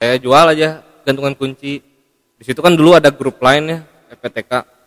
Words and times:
saya 0.00 0.16
jual 0.16 0.46
aja 0.48 0.80
gantungan 1.04 1.36
kunci. 1.36 1.84
Di 2.40 2.44
situ 2.48 2.64
kan 2.64 2.72
dulu 2.72 2.96
ada 2.96 3.12
grup 3.12 3.36
lain 3.44 3.68
ya 3.68 3.78
FPTK 4.08 4.80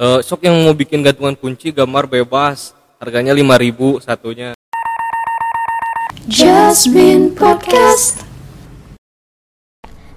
Eh, 0.00 0.24
sok 0.24 0.48
yang 0.48 0.56
mau 0.64 0.72
bikin 0.72 1.04
gantungan 1.04 1.36
kunci 1.36 1.70
gambar 1.70 2.08
bebas. 2.08 2.72
Harganya 2.96 3.36
5000 3.36 4.00
satunya. 4.00 4.56
Jasmine 6.24 7.36
Podcast. 7.36 8.24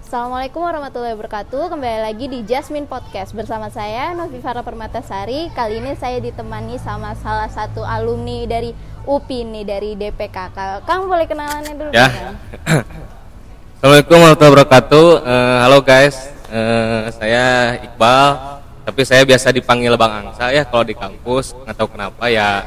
Assalamualaikum 0.02 0.64
warahmatullahi 0.64 1.14
wabarakatuh. 1.20 1.76
Kembali 1.76 2.00
lagi 2.00 2.32
di 2.32 2.48
Jasmine 2.48 2.88
Podcast. 2.88 3.36
Bersama 3.36 3.68
saya 3.68 4.16
Novi 4.16 4.40
Farah 4.40 4.64
Permatasari. 4.64 5.52
Kali 5.52 5.84
ini 5.84 6.00
saya 6.00 6.18
ditemani 6.24 6.80
sama 6.80 7.12
salah 7.20 7.52
satu 7.52 7.84
alumni 7.84 8.48
dari 8.48 8.72
UPI 9.04 9.44
nih 9.44 9.64
Dari 9.68 9.90
DPKK 10.00 10.88
Kamu 10.88 11.12
boleh 11.12 11.28
kenalannya 11.28 11.74
dulu? 11.76 11.92
Ya. 11.92 12.08
Kang? 12.08 12.38
Assalamualaikum 13.84 14.16
warahmatullahi 14.16 14.54
wabarakatuh. 14.56 15.08
Eh, 15.28 15.58
halo 15.60 15.78
guys. 15.84 16.16
Eh, 16.48 17.04
saya 17.20 17.76
Iqbal 17.84 18.28
tapi 18.88 19.02
saya 19.04 19.28
biasa 19.28 19.52
dipanggil 19.52 20.00
Bang 20.00 20.24
Angsa 20.24 20.56
ya 20.56 20.64
kalau 20.64 20.88
di 20.88 20.96
kampus 20.96 21.52
nggak 21.52 21.76
tahu 21.76 21.92
kenapa 21.92 22.32
ya 22.32 22.64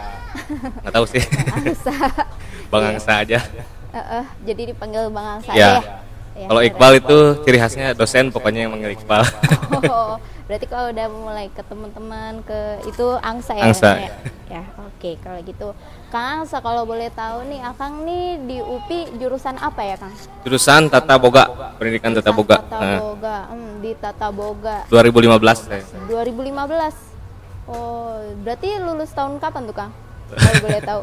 nggak 0.84 0.93
tahu 0.93 1.09
sih. 1.09 1.24
Angsa. 1.57 1.97
Bang 2.69 2.84
Angsa 2.93 3.24
aja. 3.24 3.41
Eh, 3.41 3.97
eh, 3.97 4.24
Jadi 4.45 4.77
dipanggil 4.77 5.09
Bang 5.09 5.41
Angsa 5.41 5.57
ya. 5.57 5.80
ya, 5.80 6.05
Ya, 6.37 6.52
kalau 6.52 6.60
keren. 6.60 6.69
Iqbal 6.77 6.93
itu 7.01 7.19
ciri 7.48 7.59
khasnya 7.65 7.87
dosen 7.96 8.29
pokoknya 8.29 8.69
yang 8.69 8.77
manggil 8.77 8.93
Iqbal. 8.93 9.24
Oh, 9.88 10.21
berarti 10.47 10.67
kalau 10.71 10.95
udah 10.95 11.07
mulai 11.11 11.47
ke 11.51 11.59
teman-teman 11.67 12.39
ke 12.47 12.87
itu 12.87 13.07
angsa 13.19 13.59
ya 13.59 13.65
Angsa. 13.67 13.91
namanya? 13.99 14.13
ya? 14.47 14.63
Oke 14.87 15.19
kalau 15.19 15.39
gitu. 15.43 15.69
Kang 16.07 16.47
angsa 16.47 16.63
kalau 16.63 16.87
boleh 16.87 17.11
tahu 17.11 17.51
nih 17.51 17.61
akang 17.67 18.07
nih 18.07 18.39
di 18.47 18.57
UPI 18.63 19.19
jurusan 19.19 19.59
apa 19.59 19.83
ya 19.83 19.99
kang? 19.99 20.15
Jurusan 20.47 20.87
Tata 20.87 21.19
Boga 21.19 21.51
pendidikan 21.77 22.15
Tata 22.15 22.31
Boga. 22.31 22.63
Tata 22.63 23.03
Boga 23.03 23.37
hmm, 23.51 23.73
di 23.83 23.91
Tata 23.99 24.29
Boga. 24.31 24.87
2015 24.87 25.66
saya. 25.66 25.83
2015 26.07 27.66
oh 27.66 28.23
berarti 28.47 28.69
lulus 28.79 29.10
tahun 29.10 29.43
kapan 29.43 29.63
tuh 29.66 29.75
kang? 29.75 29.93
Kalau 30.31 30.63
boleh 30.71 30.83
tahu. 30.83 31.03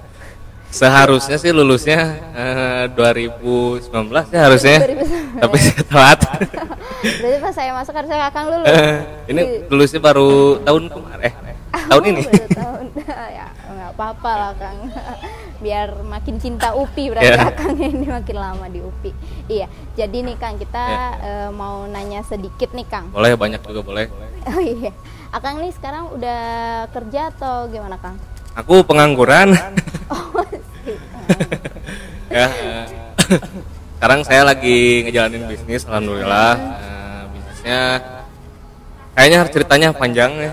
Seharusnya 0.73 1.37
sih 1.37 1.53
lulusnya 1.53 1.99
eh, 2.33 2.83
2019 2.95 3.91
ya 4.33 4.39
harusnya. 4.49 4.77
2019. 4.81 5.43
tapi 5.43 5.55
saya 5.61 5.83
telat 5.85 6.19
berarti 7.03 7.37
pas 7.43 7.53
saya 7.53 7.71
masuk 7.75 7.93
harusnya 7.93 8.17
kakang 8.29 8.45
lulus. 8.47 8.67
Eh, 8.71 8.95
ini 9.27 9.41
lulusnya 9.67 9.99
baru 9.99 10.57
tahun 10.63 10.83
kemarin. 10.87 11.21
Eh 11.27 11.55
tahun 11.91 12.03
ini. 12.15 12.21
Tahun. 12.53 12.85
Ya 13.33 13.47
nggak 13.49 13.91
apa-apa 13.97 14.31
lah 14.31 14.51
kang. 14.55 14.79
Biar 15.63 15.95
makin 16.03 16.35
cinta 16.39 16.75
UPI 16.75 17.11
berarti 17.15 17.39
Ya. 17.39 17.51
kang 17.51 17.75
ini 17.79 18.07
makin 18.07 18.37
lama 18.37 18.65
di 18.71 18.79
UPI. 18.79 19.11
Iya 19.47 19.67
jadi 19.95 20.17
nih 20.23 20.35
kang 20.39 20.55
kita 20.55 20.85
eh, 21.19 21.49
mau 21.51 21.83
nanya 21.87 22.23
sedikit 22.23 22.71
nih 22.71 22.87
kang. 22.87 23.11
Boleh 23.11 23.35
banyak 23.35 23.59
juga 23.63 23.81
boleh. 23.83 24.05
Oh 24.47 24.61
iya. 24.63 24.91
Akang 25.33 25.59
nih 25.59 25.73
sekarang 25.73 26.13
udah 26.13 26.41
kerja 26.93 27.33
atau 27.33 27.67
gimana 27.67 27.97
kang? 27.97 28.15
Aku 28.53 28.85
pengangguran. 28.85 29.57
Oh 30.13 30.45
ya 32.33 32.49
eh, 32.49 32.85
sekarang 34.03 34.27
saya 34.27 34.43
lagi 34.43 35.07
ngejalanin 35.07 35.47
bisnis 35.47 35.87
alhamdulillah. 35.87 36.59
Eh, 36.59 37.21
bisnisnya 37.31 37.81
kayaknya 39.15 39.39
ceritanya 39.47 39.89
panjang 39.95 40.31
ya. 40.35 40.51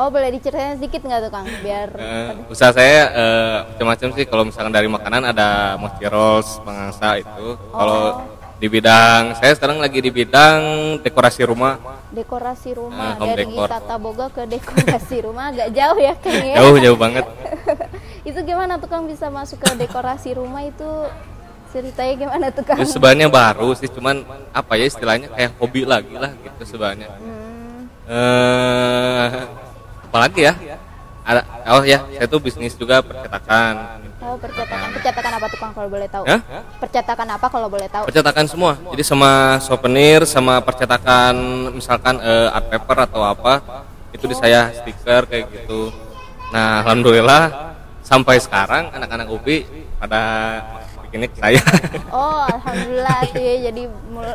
Oh 0.00 0.08
boleh 0.08 0.32
diceritain 0.32 0.80
sedikit 0.80 1.04
nggak 1.04 1.28
tuh 1.28 1.30
kang? 1.36 1.44
Biar 1.60 1.92
Eh, 2.00 2.32
usaha 2.48 2.72
saya 2.72 3.12
eh, 3.12 3.56
macam-macam 3.68 4.08
sih. 4.16 4.24
Kalau 4.24 4.48
misalkan 4.48 4.72
dari 4.72 4.88
makanan 4.88 5.28
ada 5.28 5.76
mochi 5.76 6.08
rolls 6.08 6.56
pengangsa 6.64 7.20
itu. 7.20 7.52
Kalau 7.68 8.32
di 8.56 8.68
bidang 8.72 9.36
saya 9.36 9.52
sekarang 9.60 9.76
lagi 9.76 10.00
di 10.00 10.08
bidang 10.08 10.60
dekorasi 11.04 11.44
rumah. 11.44 11.76
Dekorasi 12.16 12.80
rumah. 12.80 13.20
Home 13.20 13.28
dari 13.28 13.44
decor. 13.44 13.68
tata 13.68 14.00
boga 14.00 14.32
ke 14.32 14.48
dekorasi 14.48 15.20
rumah 15.28 15.52
agak 15.52 15.68
jauh 15.76 16.00
ya 16.00 16.16
kang 16.16 16.32
ya? 16.48 16.56
Jauh 16.64 16.80
jauh 16.80 16.96
banget. 16.96 17.28
Itu 18.32 18.40
gimana 18.40 18.80
tuh 18.80 18.88
kang 18.88 19.04
bisa 19.04 19.28
masuk 19.28 19.60
ke 19.60 19.68
dekorasi 19.76 20.32
rumah 20.32 20.64
itu 20.64 20.88
ceritanya 21.70 22.14
gimana 22.18 22.46
tuh 22.50 22.62
kang? 22.66 22.76
Itu 22.78 22.98
sebenarnya 22.98 23.28
baru 23.30 23.72
sih 23.78 23.88
cuman 23.90 24.26
apa 24.50 24.72
ya 24.74 24.84
istilahnya 24.90 25.30
kayak 25.30 25.50
hobi 25.56 25.82
lagi 25.86 26.14
lah 26.18 26.34
gitu 26.34 26.76
sebenarnya. 26.76 27.08
Hmm, 27.08 27.86
eh 28.10 29.28
apalagi 30.10 30.40
ya? 30.50 30.54
Ada 31.22 31.40
oh 31.78 31.82
ya 31.86 32.02
saya 32.10 32.26
tuh 32.26 32.40
bisnis 32.42 32.74
juga 32.74 32.98
percetakan. 33.00 34.02
Oh 34.20 34.36
percetakan. 34.36 34.88
Percetakan 34.98 35.32
apa 35.38 35.46
tuh 35.48 35.58
kang 35.62 35.72
kalau 35.72 35.88
boleh 35.88 36.08
tahu? 36.10 36.24
Hah? 36.26 36.40
percetakan 36.82 37.28
apa 37.38 37.46
kalau 37.46 37.68
boleh 37.70 37.88
tahu? 37.88 38.04
Percetakan 38.10 38.46
semua. 38.50 38.72
Jadi 38.92 39.02
sama 39.06 39.62
souvenir 39.62 40.26
sama 40.26 40.58
percetakan 40.60 41.34
misalkan 41.72 42.18
eh, 42.18 42.48
art 42.50 42.66
paper 42.68 42.98
atau 43.06 43.22
apa 43.22 43.62
itu 44.10 44.26
di 44.26 44.34
saya 44.34 44.74
stiker 44.74 45.30
kayak 45.30 45.46
gitu. 45.54 45.94
Nah 46.50 46.82
alhamdulillah 46.82 47.70
sampai 48.02 48.42
sekarang 48.42 48.90
anak-anak 48.90 49.30
UPI 49.30 49.86
pada 50.02 50.22
ke 51.10 51.36
saya. 51.36 51.58
Oh 52.08 52.46
alhamdulillah 52.46 53.18
tuh 53.28 53.42
ya 53.50 53.54
jadi 53.66 53.82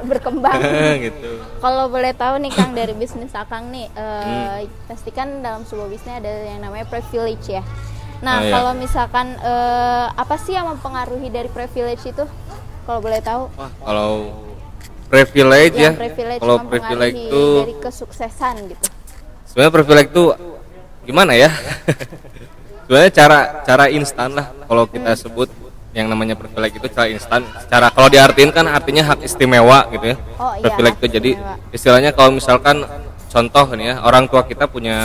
berkembang. 0.04 0.60
Gitu. 1.08 1.30
Kalau 1.58 1.88
boleh 1.88 2.12
tahu 2.12 2.36
nih 2.40 2.52
kang 2.52 2.72
dari 2.72 2.92
bisnis 2.92 3.32
akang 3.32 3.72
nih 3.72 3.88
Hmm. 3.96 4.62
eh, 4.62 4.68
pastikan 4.86 5.40
dalam 5.40 5.64
sebuah 5.64 5.88
bisnis 5.88 6.20
ada 6.20 6.28
yang 6.28 6.60
namanya 6.60 6.84
privilege 6.86 7.48
ya. 7.48 7.64
Nah 8.20 8.40
Oh, 8.40 8.44
iya. 8.44 8.52
kalau 8.52 8.72
misalkan 8.74 9.28
eh, 9.36 10.08
apa 10.12 10.36
sih 10.36 10.52
yang 10.52 10.68
mempengaruhi 10.68 11.28
dari 11.30 11.48
privilege 11.48 12.04
itu? 12.06 12.26
Kalau 12.84 13.00
boleh 13.00 13.20
tahu. 13.20 13.48
Wah, 13.56 13.72
kalau 13.82 14.12
privilege 15.06 15.76
ya 15.76 15.90
yang 15.90 15.96
privilege 15.96 16.42
kalau 16.42 16.58
privilege 16.66 17.16
itu 17.16 17.44
dari 17.62 17.76
kesuksesan 17.78 18.56
gitu. 18.68 18.86
sebenarnya 19.46 19.72
privilege 19.72 20.10
itu 20.12 20.24
gimana 21.04 21.32
ya? 21.34 21.50
Sebenarnya 22.86 23.12
cara 23.12 23.40
cara 23.64 23.86
instan 23.90 24.34
lah 24.34 24.50
kalau 24.66 24.86
kita 24.86 25.14
sebut 25.16 25.50
yang 25.96 26.06
namanya 26.06 26.36
privilege 26.36 26.76
itu 26.76 26.88
cara 26.88 27.08
instan 27.08 27.42
secara 27.58 27.88
kalau 27.88 28.08
diartiin 28.08 28.52
kan 28.52 28.68
artinya 28.68 29.02
hak 29.06 29.24
istimewa 29.24 29.88
gitu 29.90 30.12
ya 30.12 30.18
Oh, 30.36 30.52
iya, 30.54 30.68
privilege 30.68 30.98
itu 30.98 31.08
jadi 31.10 31.32
istimewa. 31.34 31.72
istilahnya 31.72 32.12
kalau 32.12 32.32
misalkan 32.32 32.84
contoh 33.26 33.66
nih 33.74 33.86
ya 33.90 33.96
orang 34.02 34.28
tua 34.28 34.44
kita 34.44 34.64
punya 34.66 34.98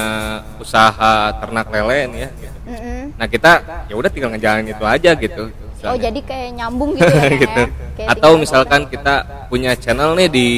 usaha 0.57 1.13
ternak 1.33 1.67
lele 1.69 1.99
nih 2.09 2.21
ya 2.21 2.31
Mm-mm. 2.67 3.01
nah 3.15 3.27
kita 3.27 3.51
ya 3.87 3.95
udah 3.95 4.07
tinggal 4.07 4.31
ngejalanin 4.31 4.69
itu 4.69 4.85
aja 4.85 5.11
gitu 5.15 5.45
Oh 5.81 5.87
istilahnya. 5.89 6.03
jadi 6.07 6.21
kayak 6.21 6.49
nyambung 6.55 6.91
gitu 6.93 7.09
ya 7.09 7.23
Kang, 7.25 7.39
gitu. 7.39 7.61
ya? 7.63 7.67
Kayak 7.97 8.09
Atau 8.13 8.31
misalkan 8.37 8.83
kita 8.85 9.15
punya 9.49 9.73
channel 9.73 10.13
nih 10.13 10.29
di 10.29 10.49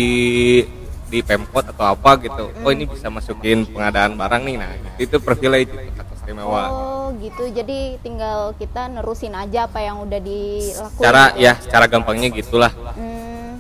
di 1.06 1.20
Pemkot 1.20 1.62
atau 1.68 1.92
apa 1.92 2.16
gitu. 2.18 2.50
Oh 2.58 2.70
ini 2.70 2.84
bisa 2.84 3.06
masukin 3.06 3.62
pengadaan 3.62 4.16
barang 4.16 4.42
nih. 4.42 4.56
Nah, 4.56 4.72
itu 4.96 5.20
privilege 5.20 5.68
itu 5.68 5.76
hak 5.94 6.08
istimewa. 6.22 6.62
Oh 6.70 7.06
gitu, 7.18 7.50
jadi 7.50 7.98
tinggal 7.98 8.54
kita 8.54 8.86
nerusin 8.86 9.34
aja 9.34 9.66
apa 9.66 9.82
yang 9.82 10.06
udah 10.06 10.20
dilakukan. 10.22 11.02
Cara 11.02 11.24
gitu 11.34 11.42
ya, 11.42 11.52
secara 11.58 11.84
gampangnya 11.90 12.28
gitulah. 12.30 12.70
Hmm, 12.94 13.58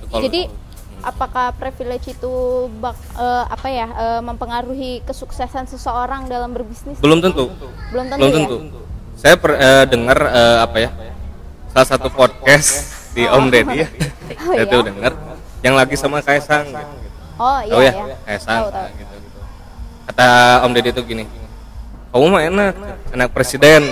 Itu 0.00 0.04
kalau- 0.08 0.24
jadi 0.24 0.40
apakah 1.04 1.52
privilege 1.52 2.16
itu 2.16 2.32
bak, 2.80 2.96
eh, 3.14 3.44
apa 3.46 3.68
ya 3.68 3.86
eh, 3.92 4.20
mempengaruhi 4.24 5.04
kesuksesan 5.04 5.68
seseorang 5.68 6.24
dalam 6.26 6.56
berbisnis? 6.56 6.96
belum 6.98 7.20
tentu. 7.20 7.52
Belum 7.92 8.06
tentu 8.08 8.18
Belum 8.18 8.32
ya? 8.32 8.36
tentu. 8.40 8.56
Saya 9.14 9.34
per, 9.36 9.52
eh, 9.54 9.84
dengar 9.86 10.18
eh, 10.24 10.58
apa 10.64 10.76
ya? 10.80 10.90
Salah 11.70 11.88
satu 11.90 12.08
podcast 12.08 12.68
di 13.12 13.28
Om 13.28 13.52
Deddy 13.52 13.76
ya. 13.78 13.88
Oh, 14.24 14.56
Saya 14.56 14.64
iya? 14.64 14.80
dengar 14.80 15.12
yang 15.60 15.76
lagi 15.76 16.00
sama 16.00 16.24
Kaisang 16.24 16.64
gitu. 16.64 16.96
Oh 17.36 17.60
iya 17.60 17.70
Tahu 17.70 17.82
ya, 17.82 17.92
ya. 17.92 18.16
Kaisang 18.24 18.56
Tahu, 18.56 18.66
tahu. 18.66 18.80
nah, 18.80 18.88
gitu, 18.96 19.14
gitu. 19.20 19.40
Kata 20.04 20.28
Om 20.64 20.72
Deddy 20.72 20.90
tuh 20.90 21.04
gini, 21.04 21.24
kamu 22.14 22.30
mah 22.30 22.42
enak, 22.46 22.74
anak 23.10 23.28
presiden. 23.34 23.82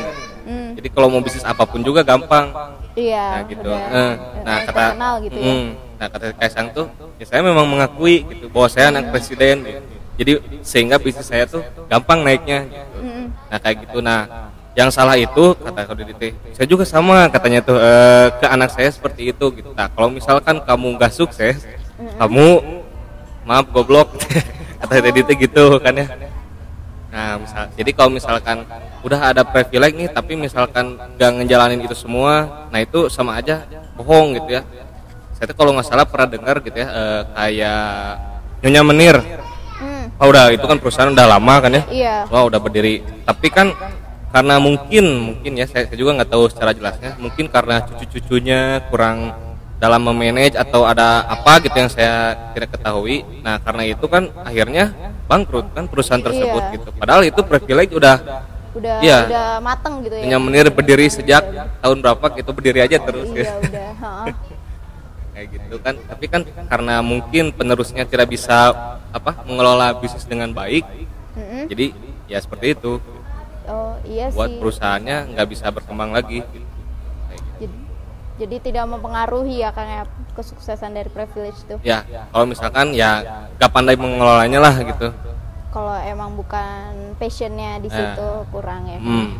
Hmm, 0.47 0.79
Jadi 0.79 0.89
kalau 0.95 1.11
mau 1.11 1.19
bisnis 1.19 1.43
apa 1.43 1.67
pun 1.67 1.83
juga 1.83 2.07
gampang. 2.07 2.55
iya. 2.95 3.35
Nah 3.35 3.43
gitu. 3.51 3.67
udah, 3.67 3.83
Eh, 3.91 4.13
nah 4.47 4.55
eh, 4.55 4.63
kata, 4.63 4.83
terkenal 4.95 5.15
gitu 5.27 5.39
ya. 5.43 5.51
Mm, 5.51 5.67
nah 5.99 6.07
kata 6.07 6.27
Kaisang 6.39 6.69
tuh, 6.71 6.87
ya 7.19 7.25
saya 7.27 7.43
memang 7.43 7.67
mengakui 7.67 8.23
gitu 8.31 8.47
bahwa 8.47 8.71
saya 8.71 8.95
anak 8.95 9.11
presiden. 9.11 9.67
gitu. 9.67 9.83
Jadi 10.23 10.33
sehingga 10.63 11.03
bisnis 11.03 11.27
saya 11.27 11.51
tuh 11.51 11.67
gampang 11.91 12.23
naiknya. 12.23 12.63
Gitu. 12.71 12.99
Mm-mm. 13.03 13.27
Nah 13.51 13.59
kayak 13.59 13.77
gitu. 13.91 13.99
Nah 13.99 14.21
yang 14.73 14.89
salah 14.95 15.19
itu 15.19 15.53
kata 15.59 15.83
Kode 15.85 16.07
DT, 16.07 16.23
saya 16.55 16.65
juga 16.71 16.87
sama 16.87 17.27
katanya 17.27 17.59
tuh 17.59 17.75
eh, 17.77 18.29
ke 18.39 18.47
anak 18.47 18.71
saya 18.71 18.87
seperti 18.87 19.35
itu 19.35 19.47
gitu. 19.59 19.75
Nah 19.75 19.91
kalau 19.91 20.15
misalkan 20.15 20.63
kamu 20.63 20.95
nggak 20.95 21.11
sukses, 21.11 21.67
kamu 22.23 22.47
maaf 23.43 23.67
goblok 23.75 24.15
kata 24.81 25.11
DT 25.11 25.27
gitu 25.43 25.83
kan 25.83 25.91
ya. 25.99 26.07
Nah, 27.13 27.37
misal, 27.37 27.69
jadi 27.77 27.91
kalau 27.93 28.09
misalkan 28.09 28.65
udah 29.05 29.21
ada 29.37 29.45
privilege 29.45 30.01
nih, 30.01 30.09
tapi 30.09 30.33
misalkan 30.33 30.97
gak 31.21 31.31
ngejalanin 31.37 31.85
itu 31.85 31.93
semua, 31.93 32.65
nah 32.73 32.81
itu 32.81 33.13
sama 33.13 33.37
aja 33.37 33.69
bohong 34.01 34.41
gitu 34.41 34.57
ya. 34.57 34.65
Saya 35.37 35.53
tuh 35.53 35.57
kalau 35.61 35.77
nggak 35.77 35.85
salah 35.85 36.09
pernah 36.09 36.33
dengar 36.33 36.65
gitu 36.65 36.73
ya, 36.73 36.89
eh, 36.89 37.21
kayak 37.37 37.85
Nyonya 38.65 38.83
Menir. 38.87 39.17
Hmm, 39.77 40.09
Oh 40.17 40.33
udah 40.33 40.55
itu 40.57 40.65
kan 40.65 40.81
perusahaan 40.81 41.13
udah 41.13 41.27
lama 41.37 41.55
kan 41.61 41.71
ya? 41.77 41.83
iya. 41.93 42.17
Wah 42.33 42.49
udah 42.49 42.57
berdiri. 42.63 43.05
Tapi 43.29 43.53
kan 43.53 43.77
karena 44.33 44.57
mungkin 44.57 45.05
mungkin 45.37 45.53
ya 45.61 45.69
saya, 45.69 45.85
saya 45.85 45.99
juga 46.01 46.17
nggak 46.17 46.31
tahu 46.33 46.49
secara 46.49 46.73
jelasnya. 46.73 47.21
Mungkin 47.21 47.53
karena 47.53 47.85
cucu-cucunya 47.85 48.89
kurang 48.89 49.37
dalam 49.83 49.99
memanage 50.07 50.55
atau 50.55 50.87
ada 50.87 51.27
apa 51.27 51.59
gitu 51.59 51.75
yang 51.75 51.91
saya 51.91 52.39
tidak 52.55 52.79
ketahui 52.79 53.27
nah 53.43 53.59
karena 53.59 53.83
itu 53.91 54.07
kan 54.07 54.31
akhirnya 54.47 54.95
bangkrut 55.27 55.67
kan 55.75 55.91
perusahaan 55.91 56.23
tersebut 56.23 56.63
Iya. 56.63 56.75
gitu 56.79 56.89
padahal 56.95 57.27
itu 57.27 57.41
privilege 57.43 57.91
udah 57.99 58.17
udah 58.79 58.97
Iya. 59.03 59.19
udah 59.27 59.49
mateng 59.59 60.07
gitu 60.07 60.15
ya 60.15 60.23
punya 60.23 60.39
menir 60.39 60.67
berdiri 60.71 61.11
sejak 61.11 61.43
tahun 61.83 61.99
berapa 61.99 62.27
gitu 62.39 62.51
berdiri 62.55 62.87
aja 62.87 63.03
terus 63.03 63.27
iya 63.35 63.43
ya. 63.43 63.53
udah 63.59 63.91
kayak 65.35 65.47
gitu 65.51 65.75
kan 65.83 65.95
tapi 66.07 66.25
kan 66.31 66.43
karena 66.47 66.95
mungkin 67.03 67.51
penerusnya 67.51 68.07
tidak 68.07 68.31
bisa 68.31 68.71
apa 69.11 69.43
mengelola 69.43 69.99
bisnis 69.99 70.23
dengan 70.23 70.55
baik 70.55 70.87
Mm-mm. 71.35 71.67
jadi 71.67 71.91
ya 72.31 72.39
seperti 72.39 72.79
itu 72.79 73.03
oh 73.67 73.99
iya 74.07 74.31
buat 74.31 74.47
sih 74.47 74.59
perusahaannya 74.63 75.17
nggak 75.35 75.49
bisa 75.51 75.67
berkembang 75.75 76.15
lagi 76.15 76.45
gitu. 76.47 76.72
Jadi, 78.33 78.57
tidak 78.63 78.89
mempengaruhi 78.89 79.61
ya 79.61 79.71
kang 79.71 79.87
ya 79.87 80.03
kesuksesan 80.33 80.93
dari 80.93 81.07
privilege 81.07 81.61
tuh 81.65 81.77
ya 81.81 82.01
kalau 82.29 82.49
misalkan 82.49 82.91
ya 82.91 83.21
nggak 83.55 83.69
pandai 83.69 83.95
mengelolanya 83.95 84.59
lah 84.59 84.75
gitu. 84.79 85.13
Kalau 85.69 85.97
emang 85.99 86.33
bukan 86.33 86.91
passionnya 87.17 87.77
di 87.79 87.87
Eh. 87.87 87.93
situ 87.93 88.29
kurang 88.49 88.85
ya. 88.87 88.97
Hmm. 88.97 89.37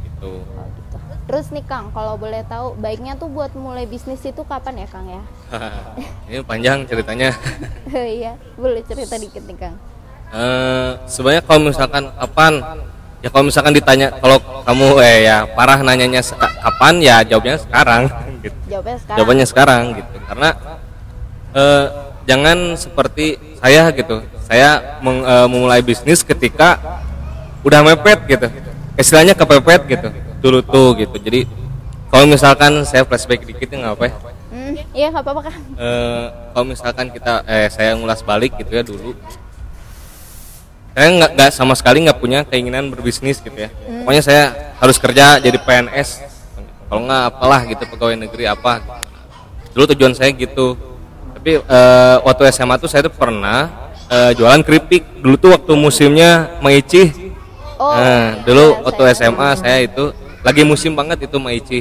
Gitu 0.00 0.30
Oh, 0.30 0.64
gitu. 0.70 0.96
terus 1.24 1.48
nih 1.48 1.60
kang 1.62 1.88
kalau 1.90 2.16
boleh 2.16 2.44
tahu 2.44 2.76
baiknya 2.76 3.12
tuh 3.14 3.28
buat 3.28 3.52
mulai 3.52 3.84
bisnis 3.84 4.20
itu 4.20 4.40
kapan 4.40 4.84
ya 4.84 4.86
kang 4.86 5.04
ya? 5.04 5.22
Ini 6.28 6.44
panjang 6.44 6.84
ceritanya. 6.84 7.32
Iya 7.92 8.36
boleh 8.54 8.80
cerita 8.82 9.16
dikit 9.16 9.40
nih 9.42 9.56
kang. 9.58 9.76
Eh, 10.30 10.90
sebenarnya 11.06 11.42
kalau 11.42 11.60
misalkan 11.62 12.04
kapan 12.10 12.52
ya 13.24 13.32
kalau 13.32 13.48
misalkan 13.48 13.72
ditanya 13.72 14.12
kalau 14.20 14.36
kamu 14.68 15.00
eh 15.00 15.18
ya 15.24 15.48
parah 15.48 15.80
nanyanya 15.80 16.20
kapan 16.60 16.94
ya 17.00 17.16
jawabnya 17.24 17.56
sekarang. 17.56 18.02
Gitu. 18.44 18.56
jawabnya 18.68 18.96
sekarang. 19.00 19.16
Jawabannya 19.16 19.46
sekarang 19.48 19.82
gitu. 19.96 20.16
Karena 20.28 20.48
eh, 21.56 21.84
jangan 22.28 22.58
seperti 22.76 23.26
saya 23.56 23.88
gitu. 23.96 24.20
Saya 24.44 25.00
meng- 25.00 25.24
eh, 25.24 25.46
memulai 25.48 25.80
bisnis 25.80 26.20
ketika 26.20 26.76
udah 27.64 27.80
mepet 27.80 28.20
gitu. 28.28 28.46
Istilahnya 29.00 29.32
kepepet 29.32 29.88
gitu. 29.88 30.08
Dulu 30.44 30.60
tuh 30.60 30.88
gitu. 31.00 31.16
Jadi 31.16 31.48
kalau 32.12 32.28
misalkan 32.28 32.84
saya 32.84 33.08
flashback 33.08 33.48
dikit 33.48 33.72
ya 33.72 33.76
nggak 33.80 33.94
apa 33.96 34.04
ya? 34.04 34.14
Hmm, 34.54 34.72
iya 34.92 35.06
nggak 35.10 35.24
apa-apa 35.24 35.40
kang 35.50 35.56
Eh, 35.74 36.24
kalau 36.52 36.66
misalkan 36.68 37.06
kita 37.10 37.42
eh 37.48 37.66
saya 37.72 37.96
ngulas 37.96 38.20
balik 38.20 38.54
gitu 38.54 38.70
ya 38.70 38.84
dulu 38.84 39.16
saya 40.94 41.08
nggak 41.10 41.30
nggak 41.34 41.50
sama 41.50 41.74
sekali 41.74 42.06
nggak 42.06 42.18
punya 42.22 42.46
keinginan 42.46 42.86
berbisnis 42.86 43.42
gitu 43.42 43.54
ya. 43.58 43.70
Pokoknya 44.06 44.22
saya 44.22 44.44
harus 44.78 44.96
kerja 44.96 45.42
jadi 45.42 45.58
PNS 45.58 46.22
kalau 46.86 47.02
nggak 47.10 47.22
apalah 47.34 47.60
gitu 47.66 47.82
pegawai 47.90 48.14
negeri 48.14 48.46
apa. 48.46 48.78
Dulu 49.74 49.90
tujuan 49.90 50.14
saya 50.14 50.30
gitu. 50.30 50.78
Tapi 51.34 51.58
eh, 51.58 52.16
waktu 52.22 52.42
SMA 52.54 52.78
tuh 52.78 52.86
saya 52.86 53.10
tuh 53.10 53.14
pernah 53.14 53.90
eh, 54.06 54.38
jualan 54.38 54.62
keripik. 54.62 55.02
Dulu 55.18 55.34
tuh 55.34 55.50
waktu 55.58 55.72
musimnya 55.74 56.62
Maici 56.62 57.10
oh. 57.74 57.90
Nah, 57.90 58.38
dulu 58.46 58.64
iya, 58.78 58.82
waktu 58.86 59.02
saya- 59.10 59.34
SMA 59.34 59.48
saya 59.58 59.78
itu 59.82 60.04
lagi 60.46 60.62
musim 60.62 60.94
banget 60.94 61.26
itu 61.26 61.36
Maici. 61.42 61.80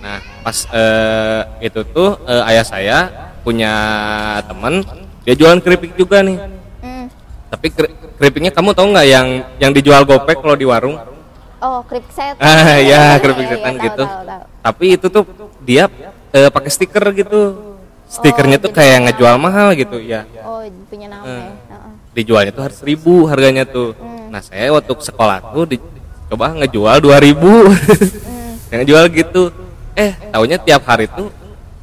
Nah, 0.00 0.24
pas 0.40 0.56
eh, 0.72 1.68
itu 1.68 1.84
tuh 1.92 2.16
eh, 2.24 2.48
ayah 2.48 2.64
saya 2.64 2.98
punya 3.44 3.72
teman 4.48 4.80
dia 5.28 5.36
jualan 5.36 5.60
keripik 5.60 5.92
juga 6.00 6.24
nih. 6.24 6.57
Tapi 7.48 7.66
keri- 7.68 7.94
keripiknya 8.14 8.52
kamu 8.52 8.70
tahu 8.72 8.86
nggak 8.92 9.06
yang 9.06 9.28
yang 9.56 9.72
dijual 9.72 10.04
gopek 10.04 10.38
kalau 10.38 10.54
di 10.54 10.64
warung? 10.64 10.96
oh 11.58 11.80
keripik 11.84 12.12
setan 12.16 12.38
Ah 12.38 12.78
Iya, 12.78 13.16
ya 13.16 13.18
keripik 13.18 13.46
setan 13.48 13.74
tahu, 13.74 13.84
gitu. 13.84 14.04
tahu, 14.04 14.22
tahu. 14.24 14.42
Tapi 14.62 14.84
itu 14.94 15.06
tuh 15.08 15.24
dia 15.60 15.84
eh, 16.30 16.48
pakai 16.48 16.70
stiker 16.70 17.04
gitu. 17.12 17.40
Stikernya 18.08 18.56
tuh 18.56 18.70
jadi 18.70 18.78
kayak 18.78 18.98
ngejual 19.04 19.36
mahal 19.36 19.68
gitu 19.74 20.00
ya. 20.00 20.24
oh 20.40 20.64
punya 20.88 21.08
nama 21.08 21.24
Hmm. 21.24 21.36
ya 21.36 21.52
Heeh. 21.68 21.92
Dijualnya 22.14 22.52
tuh 22.52 22.62
harus 22.64 22.76
seribu 22.76 23.26
harganya 23.26 23.64
tuh. 23.64 23.92
Hmm. 23.94 24.32
Nah 24.32 24.40
saya 24.40 24.72
waktu 24.72 24.92
sekolah 24.94 25.52
tuh 25.52 25.64
di, 25.66 25.76
coba 26.26 26.56
ngejual 26.56 26.96
dua 27.00 27.20
ribu. 27.20 27.68
Hmm. 27.68 28.54
yang 28.72 28.82
jual 28.84 29.04
gitu 29.08 29.42
eh 29.92 30.12
taunya 30.30 30.56
tiap 30.56 30.84
hari 30.84 31.08
tuh 31.08 31.32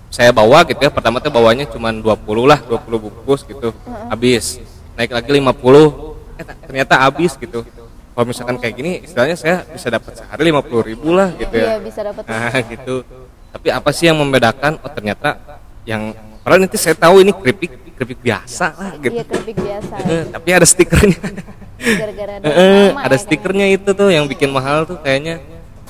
saya 0.07 0.31
bawa 0.31 0.63
gitu 0.63 0.79
ya 0.79 0.87
pertama 0.87 1.19
tuh 1.19 1.27
bawanya 1.27 1.67
cuma 1.67 1.91
20 1.91 2.07
lah 2.45 2.61
20 2.61 2.87
bungkus 3.03 3.43
gitu 3.43 3.75
habis 4.07 4.61
naik 4.95 5.11
lagi 5.11 5.29
50 5.29 6.35
eh 6.35 6.43
ta- 6.43 6.57
ternyata 6.61 6.93
habis 6.99 7.35
gitu. 7.35 7.63
Kalau 8.11 8.25
misalkan 8.25 8.55
kayak 8.55 8.75
gini 8.75 8.91
istilahnya 9.03 9.35
saya 9.35 9.67
bisa 9.67 9.87
dapat 9.87 10.15
sehari 10.15 10.47
50 10.47 10.89
ribu 10.89 11.11
lah 11.11 11.35
gitu 11.35 11.51
iya 11.51 11.75
ya 11.75 11.79
bisa 11.79 11.99
dapat 12.01 12.23
nah 12.25 12.55
gitu. 12.63 12.95
Tapi 13.51 13.67
apa 13.69 13.89
sih 13.91 14.07
yang 14.07 14.17
membedakan? 14.17 14.79
Oh 14.79 14.91
ternyata 14.91 15.35
yang 15.83 16.11
padahal 16.39 16.63
nanti 16.63 16.75
saya 16.75 16.95
tahu 16.95 17.19
ini 17.19 17.31
keripik 17.31 17.71
keripik 17.95 18.19
biasa 18.19 18.67
lah 18.71 18.91
gitu. 18.99 19.15
Iya 19.15 19.23
keripik 19.23 19.57
biasa. 19.57 19.95
Eh, 20.01 20.23
tapi 20.31 20.49
ada 20.51 20.67
stikernya. 20.67 21.19
Gara-gara 21.75 22.31
ada 22.39 22.45
Eh, 22.45 22.87
nama 22.89 23.01
ada 23.03 23.07
Kang. 23.11 23.23
stikernya 23.23 23.67
itu 23.69 23.89
tuh 23.91 24.09
yang 24.09 24.25
bikin 24.25 24.47
mahal 24.49 24.83
tuh 24.83 24.95
kayaknya. 24.99 25.39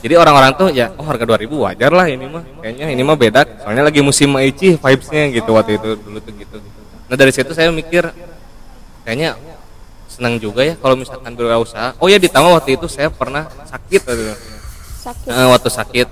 Jadi 0.01 0.13
orang-orang 0.13 0.53
tuh 0.53 0.69
ya 0.69 0.93
oh 0.93 1.05
harga 1.05 1.25
2000 1.25 1.57
wajar 1.57 1.89
lah 1.89 2.05
ini 2.05 2.25
mah. 2.25 2.41
Kayaknya 2.61 2.85
ini 2.89 3.01
mah 3.01 3.17
beda. 3.17 3.41
Soalnya 3.61 3.85
lagi 3.85 4.01
musim 4.01 4.29
Maici 4.29 4.77
vibesnya 4.77 5.29
gitu 5.31 5.49
waktu 5.51 5.77
itu 5.77 5.89
dulu 5.95 6.17
tuh 6.19 6.33
gitu. 6.35 6.57
Nah 7.05 7.15
dari 7.15 7.29
situ 7.29 7.53
saya 7.53 7.69
mikir 7.69 8.05
kayaknya 9.05 9.37
senang 10.09 10.41
juga 10.41 10.65
ya 10.65 10.73
kalau 10.81 10.97
misalkan 10.97 11.37
berwirausaha. 11.37 11.95
Oh 12.01 12.09
ya 12.09 12.17
ditambah 12.17 12.51
waktu 12.57 12.75
itu 12.75 12.89
saya 12.89 13.13
pernah 13.13 13.45
sakit 13.69 14.01
sakit. 15.05 15.29
Eh, 15.29 15.47
waktu 15.53 15.69
sakit. 15.69 16.07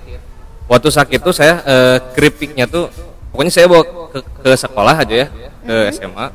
Waktu 0.70 0.88
sakit 0.88 1.18
tuh 1.20 1.34
saya 1.34 1.60
eh, 1.66 1.98
keripiknya 2.14 2.70
tuh 2.70 2.88
pokoknya 3.34 3.52
saya 3.52 3.66
bawa 3.66 3.82
ke, 4.14 4.18
ke 4.22 4.50
sekolah 4.54 4.94
aja 5.02 5.26
ya 5.26 5.28
ke 5.66 5.74
SMA 5.98 6.26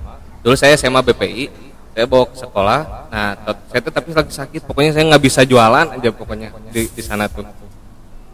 dulu 0.43 0.55
saya 0.59 0.75
SMA 0.75 0.99
BPI 0.99 1.69
saya 1.95 2.05
bawa 2.07 2.25
ke 2.31 2.35
sekolah. 2.39 2.79
Nah 3.11 3.27
saya 3.71 3.79
tuh 3.83 3.91
tapi 3.91 4.15
lagi 4.15 4.31
sakit 4.31 4.61
pokoknya 4.63 4.91
saya 4.95 5.03
nggak 5.09 5.23
bisa 5.23 5.41
jualan 5.43 5.87
aja 5.99 6.09
pokoknya 6.15 6.53
di 6.71 6.87
di 6.87 7.01
sana 7.03 7.27
tuh. 7.27 7.43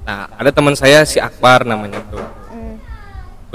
Nah 0.05 0.29
ada 0.37 0.49
teman 0.53 0.77
saya 0.77 1.01
si 1.01 1.17
Akbar 1.17 1.65
namanya 1.65 2.01
tuh. 2.13 2.21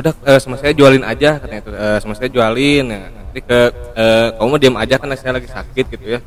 Udah 0.00 0.14
eh, 0.24 0.38
sama 0.40 0.56
saya 0.56 0.72
jualin 0.72 1.02
aja 1.02 1.36
katanya 1.38 1.62
tuh 1.62 1.72
Eh, 1.72 1.98
sama 2.00 2.12
saya 2.16 2.28
jualin 2.28 2.84
ya. 2.86 3.00
nanti 3.08 3.40
ke 3.40 3.60
eh, 3.94 4.28
kamu 4.34 4.54
diam 4.56 4.76
aja 4.76 4.94
karena 4.96 5.14
saya 5.14 5.32
lagi 5.36 5.48
sakit 5.48 5.84
gitu 5.92 6.04
ya. 6.06 6.20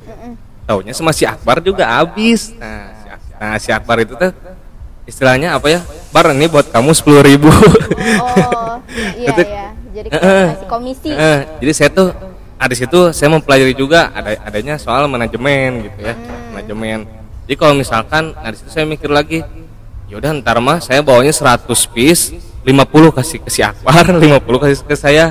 Taunya 0.63 0.93
sama 0.93 1.11
si 1.11 1.27
Akbar 1.27 1.59
juga 1.59 1.83
habis. 1.83 2.53
Nah 2.55 2.95
si, 2.95 3.07
nah, 3.35 3.55
si 3.59 3.69
Akbar 3.69 3.99
itu 3.99 4.15
tuh 4.15 4.31
istilahnya 5.03 5.57
apa 5.57 5.67
ya? 5.67 5.79
Bar 6.09 6.31
ini 6.31 6.47
buat 6.47 6.71
kamu 6.71 6.95
sepuluh 6.95 7.19
ribu. 7.19 7.51
Oh 8.19 8.79
iya 9.19 9.29
Itu- 9.33 9.43
iya. 9.43 9.67
Jadi 9.93 10.07
kasih 10.09 10.67
komisi. 10.67 11.09
Eh, 11.11 11.39
jadi 11.61 11.71
saya 11.71 11.89
tuh 11.89 12.09
ada 12.57 12.71
di 12.71 12.77
situ 12.79 13.11
saya 13.11 13.29
mempelajari 13.29 13.75
juga 13.75 14.09
ada 14.09 14.33
adanya 14.41 14.79
soal 14.79 15.05
manajemen 15.05 15.85
gitu 15.85 15.99
ya 16.01 16.15
manajemen. 16.49 17.05
Jadi 17.43 17.55
kalau 17.59 17.75
misalkan 17.75 18.31
nah 18.33 18.49
di 18.49 18.57
situ 18.57 18.71
saya 18.71 18.87
mikir 18.87 19.11
lagi 19.11 19.43
yaudah 20.09 20.33
ntar 20.39 20.57
mah 20.57 20.79
saya 20.79 21.03
bawanya 21.03 21.29
100 21.29 21.67
piece 21.91 22.33
50 22.63 23.11
kasih 23.11 23.39
ke 23.43 23.49
si 23.51 23.59
Akbar 23.59 24.07
50 24.23 24.63
kasih 24.63 24.83
ke 24.87 24.95
saya. 24.95 25.25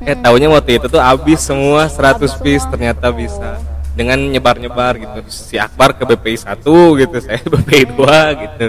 Eh 0.00 0.16
taunya 0.16 0.48
waktu 0.48 0.80
itu 0.80 0.86
tuh 0.88 1.02
habis 1.02 1.42
semua 1.44 1.86
100 1.90 2.24
piece 2.40 2.64
ternyata 2.68 3.12
bisa. 3.12 3.60
Dengan 3.92 4.16
nyebar-nyebar 4.16 4.96
gitu. 4.96 5.18
Si 5.28 5.60
Akbar 5.60 5.92
ke 5.92 6.06
BPI 6.08 6.38
1 6.38 6.64
gitu 7.02 7.16
saya 7.26 7.40
BPI 7.44 7.84
2 7.92 8.42
gitu. 8.44 8.66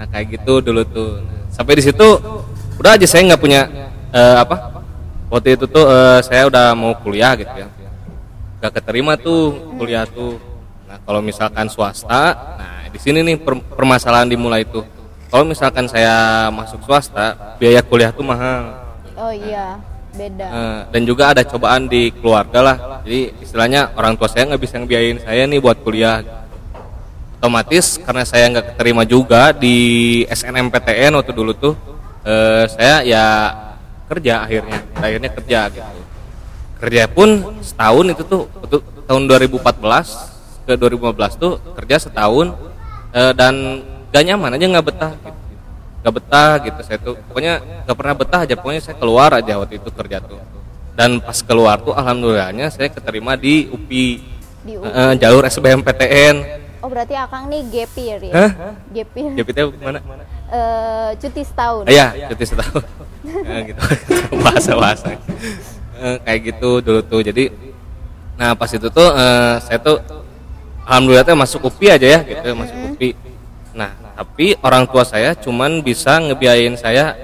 Nah 0.00 0.06
kayak 0.10 0.26
gitu 0.40 0.52
dulu 0.64 0.82
tuh. 0.88 1.22
Nah, 1.22 1.46
sampai 1.52 1.78
di 1.78 1.82
situ 1.86 2.08
udah 2.80 2.98
aja 2.98 3.06
saya 3.06 3.22
nggak 3.30 3.42
punya 3.42 3.68
eh, 4.10 4.36
apa? 4.42 4.82
Waktu 5.30 5.60
itu 5.60 5.64
tuh 5.70 5.84
eh, 5.86 6.20
saya 6.26 6.48
udah 6.50 6.74
mau 6.74 6.96
kuliah 6.98 7.36
gitu 7.38 7.52
ya. 7.52 7.68
Gak 8.62 8.78
keterima 8.78 9.14
tuh 9.18 9.74
kuliah 9.78 10.08
tuh. 10.08 10.40
Nah 10.88 10.98
kalau 11.04 11.20
misalkan 11.20 11.68
swasta 11.68 12.32
nah 12.58 12.88
di 12.88 12.98
sini 13.00 13.20
nih 13.24 13.36
per- 13.40 13.64
permasalahan 13.76 14.28
dimulai 14.28 14.64
tuh 14.64 14.84
kalau 15.32 15.48
misalkan 15.48 15.88
saya 15.88 16.52
masuk 16.52 16.84
swasta 16.84 17.56
biaya 17.56 17.80
kuliah 17.80 18.12
tuh 18.12 18.20
mahal. 18.20 18.76
Oh 19.16 19.32
iya 19.32 19.80
beda. 20.12 20.44
Eh, 20.44 20.80
dan 20.92 21.02
juga 21.08 21.32
ada 21.32 21.40
cobaan 21.40 21.88
di 21.88 22.12
keluarga 22.12 22.60
lah. 22.60 22.76
Jadi 23.00 23.40
istilahnya 23.40 23.96
orang 23.96 24.20
tua 24.20 24.28
saya 24.28 24.44
nggak 24.52 24.60
bisa 24.60 24.76
ngebiayain 24.76 25.24
saya 25.24 25.48
nih 25.48 25.56
buat 25.56 25.80
kuliah. 25.80 26.20
Otomatis 27.40 27.96
karena 27.96 28.28
saya 28.28 28.44
nggak 28.52 28.76
keterima 28.76 29.08
juga 29.08 29.56
di 29.56 30.20
SNMPTN 30.28 31.16
waktu 31.16 31.32
dulu 31.32 31.56
tuh 31.56 31.74
eh, 32.28 32.68
saya 32.68 33.00
ya 33.00 33.24
kerja 34.12 34.44
akhirnya 34.44 34.78
akhirnya 35.00 35.30
kerja 35.32 35.60
gitu. 35.72 35.90
Kerja 36.76 37.08
pun 37.08 37.56
setahun 37.64 38.04
itu 38.04 38.22
tuh 38.28 38.42
waktu 38.60 38.84
tahun 39.08 39.22
2014 39.32 40.68
ke 40.68 40.72
2015 40.76 41.40
tuh 41.40 41.56
kerja 41.72 41.96
setahun 41.96 42.52
eh, 43.16 43.32
dan 43.32 43.80
gak 44.12 44.22
nyaman 44.22 44.54
aja 44.54 44.64
nggak 44.68 44.86
betah 44.86 45.12
gitu. 45.16 45.38
Nggak 46.02 46.14
betah 46.18 46.52
gitu 46.60 46.80
saya 46.84 46.98
tuh 47.00 47.14
pokoknya 47.26 47.54
nggak 47.88 47.96
pernah 47.96 48.14
betah 48.14 48.40
aja 48.44 48.54
pokoknya 48.54 48.82
saya 48.84 48.96
keluar 49.00 49.30
aja 49.32 49.52
waktu 49.56 49.80
itu 49.80 49.88
kerja 49.88 50.18
tuh. 50.20 50.40
Dan 50.92 51.24
pas 51.24 51.38
keluar 51.40 51.80
tuh 51.80 51.96
alhamdulillahnya 51.96 52.68
saya 52.68 52.92
keterima 52.92 53.32
di 53.34 53.64
UPI 53.66 54.06
di 54.62 54.72
U- 54.76 54.84
Eh, 54.84 55.12
jalur 55.16 55.42
SBMPTN 55.42 56.36
oh 56.82 56.88
berarti 56.90 57.14
akang 57.14 57.46
nih 57.48 57.62
year 57.70 58.20
ya 58.20 58.46
gap 58.92 59.10
year 59.14 59.32
JPT 59.38 59.58
mana? 59.80 59.98
Eh, 60.52 61.10
cuti 61.16 61.42
setahun. 61.48 61.88
Ah, 61.88 61.92
iya 61.94 62.06
cuti 62.28 62.44
setahun. 62.44 62.82
Eh, 63.48 63.60
gitu. 63.72 63.80
Bahasa 64.42 64.72
bahasa 64.76 65.08
kayak 66.26 66.40
gitu 66.42 66.82
dulu 66.82 67.00
tuh. 67.06 67.22
Jadi 67.22 67.48
nah 68.36 68.52
pas 68.58 68.66
itu 68.68 68.88
tuh 68.90 69.08
eh, 69.14 69.54
saya 69.62 69.78
tuh 69.78 69.96
alhamdulillah 70.84 71.22
tuh 71.24 71.38
masuk 71.38 71.60
UPI 71.70 71.94
aja 71.94 72.06
ya 72.18 72.20
gitu 72.26 72.48
masuk 72.52 72.76
UPI 72.92 73.14
nah 73.72 73.94
tapi 74.12 74.56
orang 74.60 74.84
tua 74.88 75.02
saya 75.02 75.32
cuman 75.34 75.80
bisa 75.80 76.20
ngebiayain 76.20 76.76
saya 76.76 77.16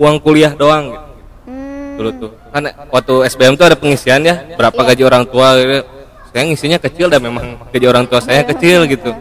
uang 0.00 0.16
kuliah 0.18 0.52
doang 0.56 0.92
gitu. 0.96 1.08
Hmm, 1.46 1.96
dulu 1.98 2.10
tuh. 2.16 2.30
Kan 2.52 2.62
waktu 2.88 3.14
SBM 3.28 3.54
tuh 3.54 3.66
ada 3.68 3.76
pengisian 3.76 4.22
ya 4.24 4.34
berapa 4.56 4.76
Iya. 4.76 4.88
gaji 4.92 5.02
orang 5.04 5.24
tua 5.28 5.48
gitu. 5.60 5.80
saya 6.32 6.48
ngisinya 6.48 6.80
kecil 6.80 7.12
dan 7.12 7.20
memang 7.20 7.60
gaji 7.68 7.86
orang 7.86 8.08
tua 8.08 8.24
saya 8.24 8.40
kecil 8.40 8.88
gitu. 8.88 9.12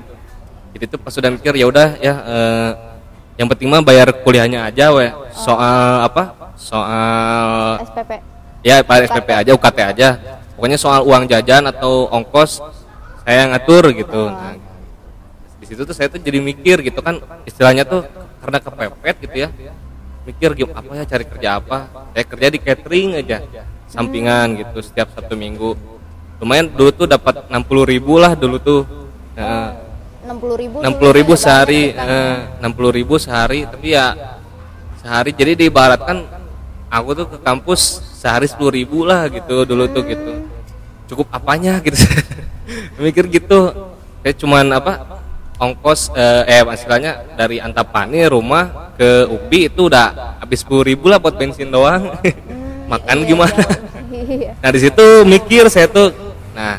Jadi 0.72 0.86
tuh 0.88 1.00
pas 1.03 1.12
sudah 1.12 1.27
mikir 1.27 1.51
ya 1.60 1.68
udah 1.68 2.00
ya 2.00 2.13
eh, 2.24 2.72
yang 3.36 3.51
penting 3.51 3.68
mah 3.68 3.84
bayar 3.84 4.08
kuliahnya 4.24 4.72
aja 4.72 4.96
we. 4.96 5.12
Soal 5.36 6.08
apa? 6.08 6.32
Soal 6.56 7.84
SPP. 7.84 8.12
ya 8.63 8.80
bayar 8.80 9.03
SPP 9.12 9.30
aja 9.36 9.51
UKT 9.51 9.80
aja. 9.84 10.10
Pokoknya 10.56 10.80
soal 10.80 11.03
uang 11.03 11.27
jajan 11.27 11.68
atau 11.68 12.08
ongkos 12.08 12.63
saya 13.27 13.50
ngatur 13.51 13.91
gitu. 13.91 14.32
Nah, 14.32 14.56
situ 15.72 15.88
tuh 15.88 15.96
saya 15.96 16.12
tuh 16.12 16.20
jadi 16.20 16.44
mikir 16.44 16.84
gitu 16.84 17.00
kan 17.00 17.24
istilahnya 17.48 17.88
tuh 17.88 18.04
karena 18.44 18.60
kepepet 18.60 19.16
gitu 19.24 19.38
ya. 19.48 19.50
Mikir 20.28 20.51
gimana 20.54 20.84
apa 20.84 20.92
ya 21.00 21.04
cari 21.08 21.24
kerja 21.24 21.50
apa? 21.63 21.78
Saya 22.12 22.25
kerja 22.28 22.48
di 22.51 22.60
catering 22.60 23.10
aja 23.24 23.40
sampingan 23.88 24.60
gitu 24.60 24.84
setiap 24.84 25.16
sabtu 25.16 25.40
minggu. 25.40 25.80
Lumayan 26.44 26.68
dulu 26.68 26.92
tuh 26.92 27.08
dapat 27.08 27.48
60.000 27.48 27.92
ribu 27.96 28.20
lah 28.20 28.36
dulu 28.36 28.60
tuh. 28.60 28.84
Nah, 29.40 29.80
Enam 30.22 30.38
puluh 30.38 30.54
ribu. 30.54 30.78
enam 30.84 30.94
puluh 31.00 31.13
ribu 31.18 31.34
sehari 31.34 31.96
enam 32.60 32.72
puluh 32.75 32.92
ribu 32.94 33.16
sehari. 33.16 33.63
Tapi 33.66 33.96
ya 33.96 34.13
sehari 35.01 35.32
jadi 35.34 35.56
diibaratkan 35.56 36.28
aku 36.92 37.10
tuh 37.16 37.25
ke 37.32 37.38
kampus 37.42 38.04
sehari 38.20 38.46
sepuluh 38.46 38.70
ribu 38.75 39.08
lah 39.08 39.25
gitu 39.32 39.63
dulu 39.63 39.88
tuh 39.90 40.04
gitu. 40.06 40.32
Cukup 41.10 41.32
apanya 41.34 41.80
gitu. 41.82 41.98
Mikir 43.01 43.25
gitu. 43.32 43.74
Saya 44.22 44.34
cuman 44.38 44.70
apa 44.78 45.11
ongkos 45.62 46.10
eh, 46.18 46.58
eh 46.58 46.65
istilahnya 46.65 47.38
dari 47.38 47.62
Antapani 47.62 48.25
rumah 48.25 48.98
ke 48.98 49.30
UPI 49.30 49.70
itu 49.70 49.86
udah 49.86 50.41
habis 50.41 50.65
sepuluh 50.65 50.82
ribu 50.82 51.06
lah 51.13 51.22
buat 51.22 51.38
bensin 51.38 51.70
doang 51.70 52.18
makan 52.91 53.18
gimana 53.30 53.62
Iya. 54.12 54.51
Nah 54.60 54.70
di 54.70 54.80
situ 54.80 55.06
mikir 55.24 55.63
saya 55.72 55.88
tuh, 55.88 56.12
nah 56.51 56.77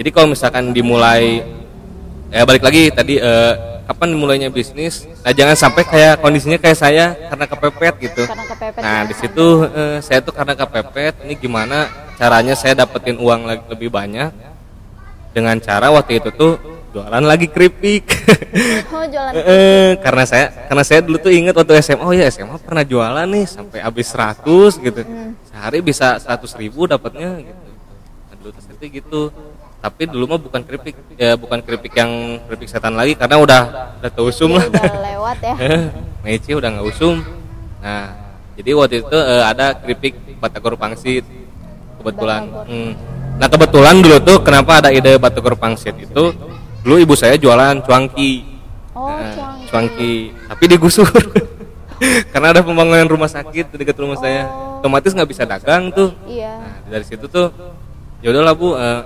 jadi 0.00 0.08
kalau 0.08 0.32
misalkan 0.32 0.72
dimulai, 0.72 1.44
ya 2.32 2.42
balik 2.48 2.64
lagi 2.64 2.88
tadi 2.88 3.20
eh, 3.20 3.54
kapan 3.84 4.16
dimulainya 4.16 4.48
bisnis, 4.48 5.04
nah 5.20 5.32
jangan 5.36 5.56
sampai 5.56 5.84
kayak 5.84 6.24
kondisinya 6.24 6.56
kayak 6.56 6.78
saya 6.80 7.12
karena 7.28 7.44
kepepet 7.44 7.94
gitu. 8.00 8.22
Karena 8.24 8.46
kepepet. 8.48 8.80
Nah 8.80 8.98
ya. 9.04 9.08
di 9.08 9.14
situ 9.14 9.46
eh, 9.68 9.98
saya 10.00 10.18
tuh 10.24 10.32
karena 10.32 10.56
kepepet, 10.56 11.14
ini 11.28 11.34
gimana 11.36 11.92
caranya 12.16 12.56
saya 12.56 12.72
dapetin 12.72 13.20
uang 13.20 13.68
lebih 13.68 13.92
banyak 13.92 14.32
dengan 15.32 15.56
cara 15.60 15.92
waktu 15.92 16.20
itu 16.20 16.28
tuh 16.32 16.56
jualan 16.92 17.24
lagi 17.24 17.46
keripik. 17.48 18.04
Oh 18.92 19.04
jualan. 19.08 19.32
Eh, 19.34 19.96
karena 20.04 20.24
saya 20.28 20.46
karena 20.68 20.84
saya 20.84 21.00
dulu 21.00 21.16
tuh 21.16 21.32
inget 21.32 21.56
waktu 21.56 21.80
SMA 21.80 22.04
oh 22.04 22.12
ya 22.12 22.28
SMA 22.28 22.54
pernah 22.60 22.84
jualan 22.84 23.24
nih 23.24 23.48
sampai 23.48 23.80
habis 23.80 24.12
100 24.12 24.44
gitu 24.78 25.00
sehari 25.48 25.80
bisa 25.80 26.20
100 26.20 26.60
ribu 26.60 26.84
dapatnya 26.84 27.40
gitu 27.40 27.64
nah, 28.28 28.34
dulu 28.36 28.50
tuh 28.52 28.88
gitu 28.92 29.20
tapi 29.82 30.02
dulu 30.06 30.24
mah 30.30 30.38
bukan 30.38 30.62
keripik 30.62 30.94
ya 31.18 31.34
bukan 31.34 31.58
keripik 31.64 31.96
yang 31.96 32.38
keripik 32.46 32.70
setan 32.70 32.94
lagi 32.94 33.18
karena 33.18 33.40
udah 33.40 33.60
udah 33.98 34.10
tausum 34.14 34.54
lah 34.54 34.68
Udah 34.70 34.94
lewat 35.10 35.38
ya. 35.42 35.54
Meici 36.22 36.54
udah 36.54 36.68
nggak 36.70 36.86
usum 36.86 37.18
nah 37.82 38.14
jadi 38.54 38.70
waktu 38.78 39.02
itu 39.02 39.18
eh, 39.18 39.42
ada 39.42 39.74
keripik 39.74 40.14
batagor 40.38 40.78
pangsit 40.78 41.26
kebetulan. 41.98 42.46
Hmm. 42.68 42.92
nah 43.40 43.48
kebetulan 43.50 43.98
dulu 43.98 44.16
tuh 44.22 44.38
kenapa 44.46 44.84
ada 44.84 44.94
ide 44.94 45.18
batagor 45.18 45.58
pangsit 45.58 45.98
itu 45.98 46.30
dulu 46.82 46.98
ibu 46.98 47.14
saya 47.14 47.38
jualan 47.38 47.80
cuangki. 47.82 48.32
Oh 48.92 49.08
Nah, 49.08 49.32
cuangki. 49.32 49.64
cuangki. 49.70 50.14
Tapi 50.50 50.64
digusur 50.68 51.08
karena 52.34 52.46
ada 52.50 52.60
pembangunan 52.66 53.06
rumah 53.06 53.30
sakit 53.30 53.72
dekat 53.78 53.96
rumah 53.98 54.18
saya. 54.18 54.50
Oh. 54.50 54.82
otomatis 54.82 55.14
nggak 55.14 55.30
bisa 55.30 55.46
dagang 55.46 55.94
tuh. 55.94 56.10
Iya. 56.26 56.58
nah, 56.58 56.74
dari 56.90 57.06
situ 57.06 57.30
tuh 57.30 57.54
ya 58.18 58.34
udahlah 58.34 58.50
bu 58.50 58.74
eh, 58.74 59.00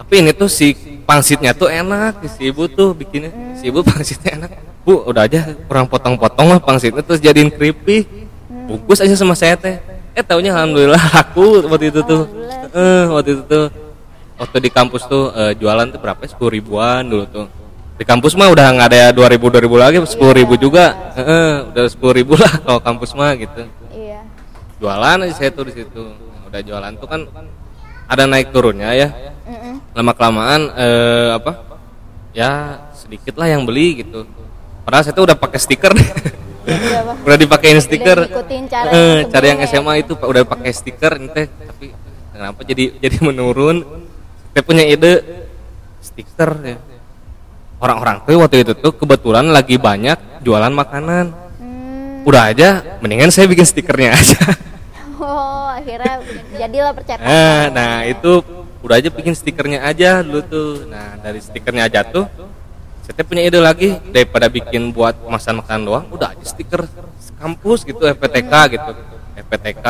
tapi 0.00 0.14
ini 0.24 0.32
tuh 0.32 0.48
si 0.48 0.72
pangsitnya 1.04 1.52
tuh 1.52 1.68
enak 1.68 2.24
si 2.32 2.48
ibu 2.48 2.64
tuh 2.64 2.96
bikinnya. 2.96 3.32
Si 3.60 3.68
ibu 3.68 3.84
pangsitnya 3.84 4.40
enak. 4.40 4.50
Bu 4.80 5.04
udah 5.04 5.28
aja 5.28 5.52
kurang 5.68 5.84
potong-potong 5.92 6.56
lah 6.56 6.60
pangsitnya 6.60 7.04
terus 7.04 7.20
jadiin 7.20 7.52
keripik. 7.52 8.08
Bungkus 8.66 9.04
aja 9.04 9.12
sama 9.12 9.36
saya 9.36 9.60
teh. 9.60 9.76
Eh 10.16 10.24
taunya 10.24 10.56
alhamdulillah 10.56 10.98
laku 11.20 11.68
waktu 11.68 11.92
itu 11.92 12.00
tuh. 12.00 12.24
Eh 12.72 13.04
waktu 13.12 13.36
itu 13.36 13.42
tuh 13.44 13.64
waktu 14.36 14.56
di 14.60 14.70
kampus 14.70 15.08
tuh 15.08 15.32
eh, 15.32 15.52
jualan 15.56 15.86
tuh 15.90 16.00
berapa? 16.00 16.20
Sepuluh 16.24 16.52
ribuan 16.54 17.04
dulu 17.08 17.24
tuh. 17.28 17.46
Di 17.96 18.04
kampus 18.04 18.36
mah 18.36 18.52
udah 18.52 18.76
nggak 18.76 18.88
ada 18.92 19.08
dua 19.08 19.24
ribu 19.32 19.48
dua 19.48 19.64
ribu 19.64 19.80
lagi 19.80 19.96
sepuluh 20.04 20.36
ribu 20.36 20.54
juga. 20.60 20.92
Udah 21.72 21.88
sepuluh 21.88 22.12
ribu 22.12 22.36
lah 22.36 22.52
kalau 22.64 22.80
kampus 22.80 23.16
mah 23.16 23.32
gitu. 23.34 23.64
Iya. 23.96 24.20
jualan 24.76 25.24
aja 25.24 25.32
saya 25.32 25.50
tuh 25.50 25.72
di 25.72 25.80
situ. 25.80 26.04
Udah 26.44 26.60
jualan 26.60 26.92
tuh 27.00 27.08
kan 27.08 27.24
ada 28.06 28.22
naik 28.28 28.52
turunnya 28.52 28.92
ya. 28.92 29.08
Lama 29.96 30.12
kelamaan 30.12 30.68
eh, 30.76 31.28
apa? 31.40 31.52
Ya 32.36 32.84
sedikit 32.92 33.40
lah 33.40 33.48
yang 33.48 33.64
beli 33.64 34.04
gitu. 34.04 34.28
Padahal 34.84 35.02
saya 35.08 35.16
tuh 35.16 35.24
udah 35.32 35.38
pakai 35.40 35.56
stiker. 35.56 35.96
Udah, 35.96 37.00
Pak. 37.08 37.24
udah 37.24 37.36
dipakein 37.40 37.80
stiker. 37.80 38.28
cara 38.68 38.92
Eh, 38.92 39.24
yang 39.24 39.32
cara 39.32 39.44
yang 39.48 39.58
SMA 39.64 40.04
itu 40.04 40.12
udah 40.12 40.44
pakai 40.44 40.70
stiker 40.74 41.16
ini 41.16 41.32
teh 41.32 41.46
tapi 41.48 41.86
kenapa 42.34 42.60
jadi 42.60 42.84
jadi 43.00 43.16
menurun 43.24 43.86
saya 44.56 44.64
punya 44.64 44.88
ide 44.88 45.20
stiker 46.00 46.56
ya 46.64 46.80
orang-orang 47.76 48.24
tuh 48.24 48.40
waktu 48.40 48.64
itu 48.64 48.72
tuh 48.72 48.96
kebetulan 48.96 49.52
lagi 49.52 49.76
banyak 49.76 50.40
jualan 50.40 50.72
makanan 50.72 51.44
Hmm. 51.56 52.24
udah 52.24 52.52
aja 52.52 52.68
mendingan 53.04 53.28
saya 53.28 53.48
bikin 53.48 53.68
stikernya 53.68 54.16
aja 54.16 54.40
Oh 55.16 55.72
akhirnya 55.72 56.20
jadilah 56.60 56.92
percetakan. 56.92 57.24
Nah, 57.24 57.62
nah 57.72 57.94
itu 58.04 58.44
udah 58.84 59.00
aja 59.00 59.08
bikin 59.08 59.32
stikernya 59.32 59.80
aja 59.80 60.20
dulu 60.20 60.40
tuh. 60.44 60.72
Nah 60.92 61.16
dari 61.24 61.40
stikernya 61.40 61.88
aja 61.88 62.04
tuh, 62.04 62.28
saya 63.00 63.24
punya 63.24 63.48
ide 63.48 63.56
lagi 63.56 63.96
daripada 64.12 64.52
bikin 64.52 64.92
buat 64.92 65.16
kemasan 65.24 65.64
makanan 65.64 65.82
doang, 65.88 66.04
udah 66.12 66.36
aja 66.36 66.44
stiker 66.44 66.84
kampus 67.40 67.88
gitu, 67.88 68.04
FPTK 68.04 68.52
gitu, 68.76 68.92
FPTK, 69.40 69.86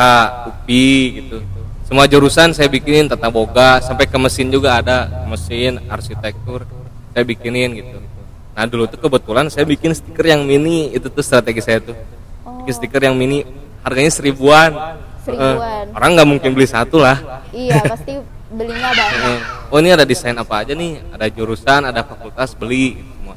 UPI 0.47 0.95
gitu. 1.19 1.37
Semua 1.87 2.03
jurusan 2.03 2.51
saya 2.51 2.67
bikinin 2.67 3.07
tata 3.07 3.31
boga, 3.31 3.79
sampai 3.79 4.11
ke 4.11 4.19
mesin 4.19 4.51
juga 4.51 4.75
ada, 4.83 5.07
mesin, 5.23 5.79
arsitektur, 5.87 6.67
saya 7.15 7.23
bikinin 7.23 7.79
gitu. 7.79 8.03
Nah 8.51 8.67
dulu 8.67 8.91
tuh 8.91 8.99
kebetulan 8.99 9.47
saya 9.47 9.63
bikin 9.63 9.95
stiker 9.95 10.27
yang 10.27 10.43
mini, 10.43 10.91
itu 10.91 11.07
tuh 11.07 11.23
strategi 11.23 11.63
saya 11.63 11.79
tuh. 11.79 11.95
Bikin 12.43 12.73
stiker 12.75 12.99
yang 13.07 13.15
mini, 13.15 13.47
harganya 13.87 14.11
seribuan. 14.11 14.75
Seribuan. 15.23 15.87
Eh, 15.87 15.95
orang 15.95 16.09
nggak 16.19 16.27
mungkin 16.27 16.49
beli 16.51 16.67
satu 16.67 16.99
lah. 16.99 17.47
Iya 17.55 17.79
pasti 17.79 18.19
belinya 18.51 18.91
banyak. 18.99 19.23
Eh, 19.23 19.39
oh 19.71 19.79
ini 19.79 19.89
ada 19.95 20.03
desain 20.03 20.35
apa 20.35 20.67
aja 20.67 20.75
nih? 20.75 20.99
Ada 21.15 21.31
jurusan, 21.31 21.87
ada 21.87 22.03
fakultas 22.03 22.51
beli 22.51 22.99
gitu 22.99 23.11
semua. 23.15 23.35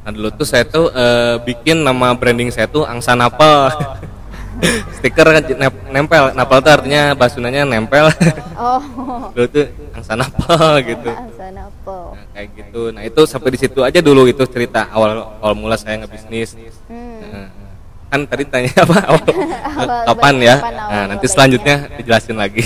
Nah 0.00 0.10
dulu 0.16 0.28
tuh 0.32 0.48
saya 0.48 0.64
tuh 0.64 0.88
eh, 0.96 1.36
bikin 1.44 1.84
nama 1.84 2.16
branding 2.16 2.48
saya 2.48 2.72
tuh 2.72 2.88
Angsa 2.88 3.12
Napel. 3.12 3.68
Stiker 5.00 5.26
kan 5.26 5.42
nempel, 5.90 6.24
napel 6.36 6.58
tuh 6.60 6.72
artinya 6.72 7.12
basunanya 7.16 7.64
nempel. 7.64 8.08
Oh. 8.56 8.82
dulu 9.34 9.46
tuh 9.48 9.66
Angsa 9.96 10.14
Napel 10.14 10.62
gitu. 10.86 11.10
Sana 11.36 11.68
apa? 11.68 11.96
Nah, 12.14 12.24
kayak 12.36 12.48
gitu. 12.56 12.82
Nah 12.94 13.02
itu 13.02 13.20
sampai 13.26 13.50
di 13.54 13.58
situ 13.58 13.80
aja 13.82 13.98
dulu 13.98 14.28
itu 14.28 14.44
cerita 14.48 14.88
awal 14.92 15.38
awal 15.40 15.54
mula 15.56 15.76
saya 15.76 16.00
ngebisnis. 16.02 16.56
Hmm. 16.86 17.20
Nah, 17.22 17.48
kan 18.12 18.20
tadi 18.28 18.44
tanya 18.44 18.72
apa 18.84 18.96
awal, 19.08 19.24
Awal 19.24 20.00
kapan 20.06 20.34
ya? 20.40 20.56
kapan 20.60 20.74
awal 20.76 20.90
Nah 20.92 21.02
nanti 21.16 21.26
selanjutnya 21.28 21.76
dijelasin 21.98 22.36
lagi. 22.36 22.62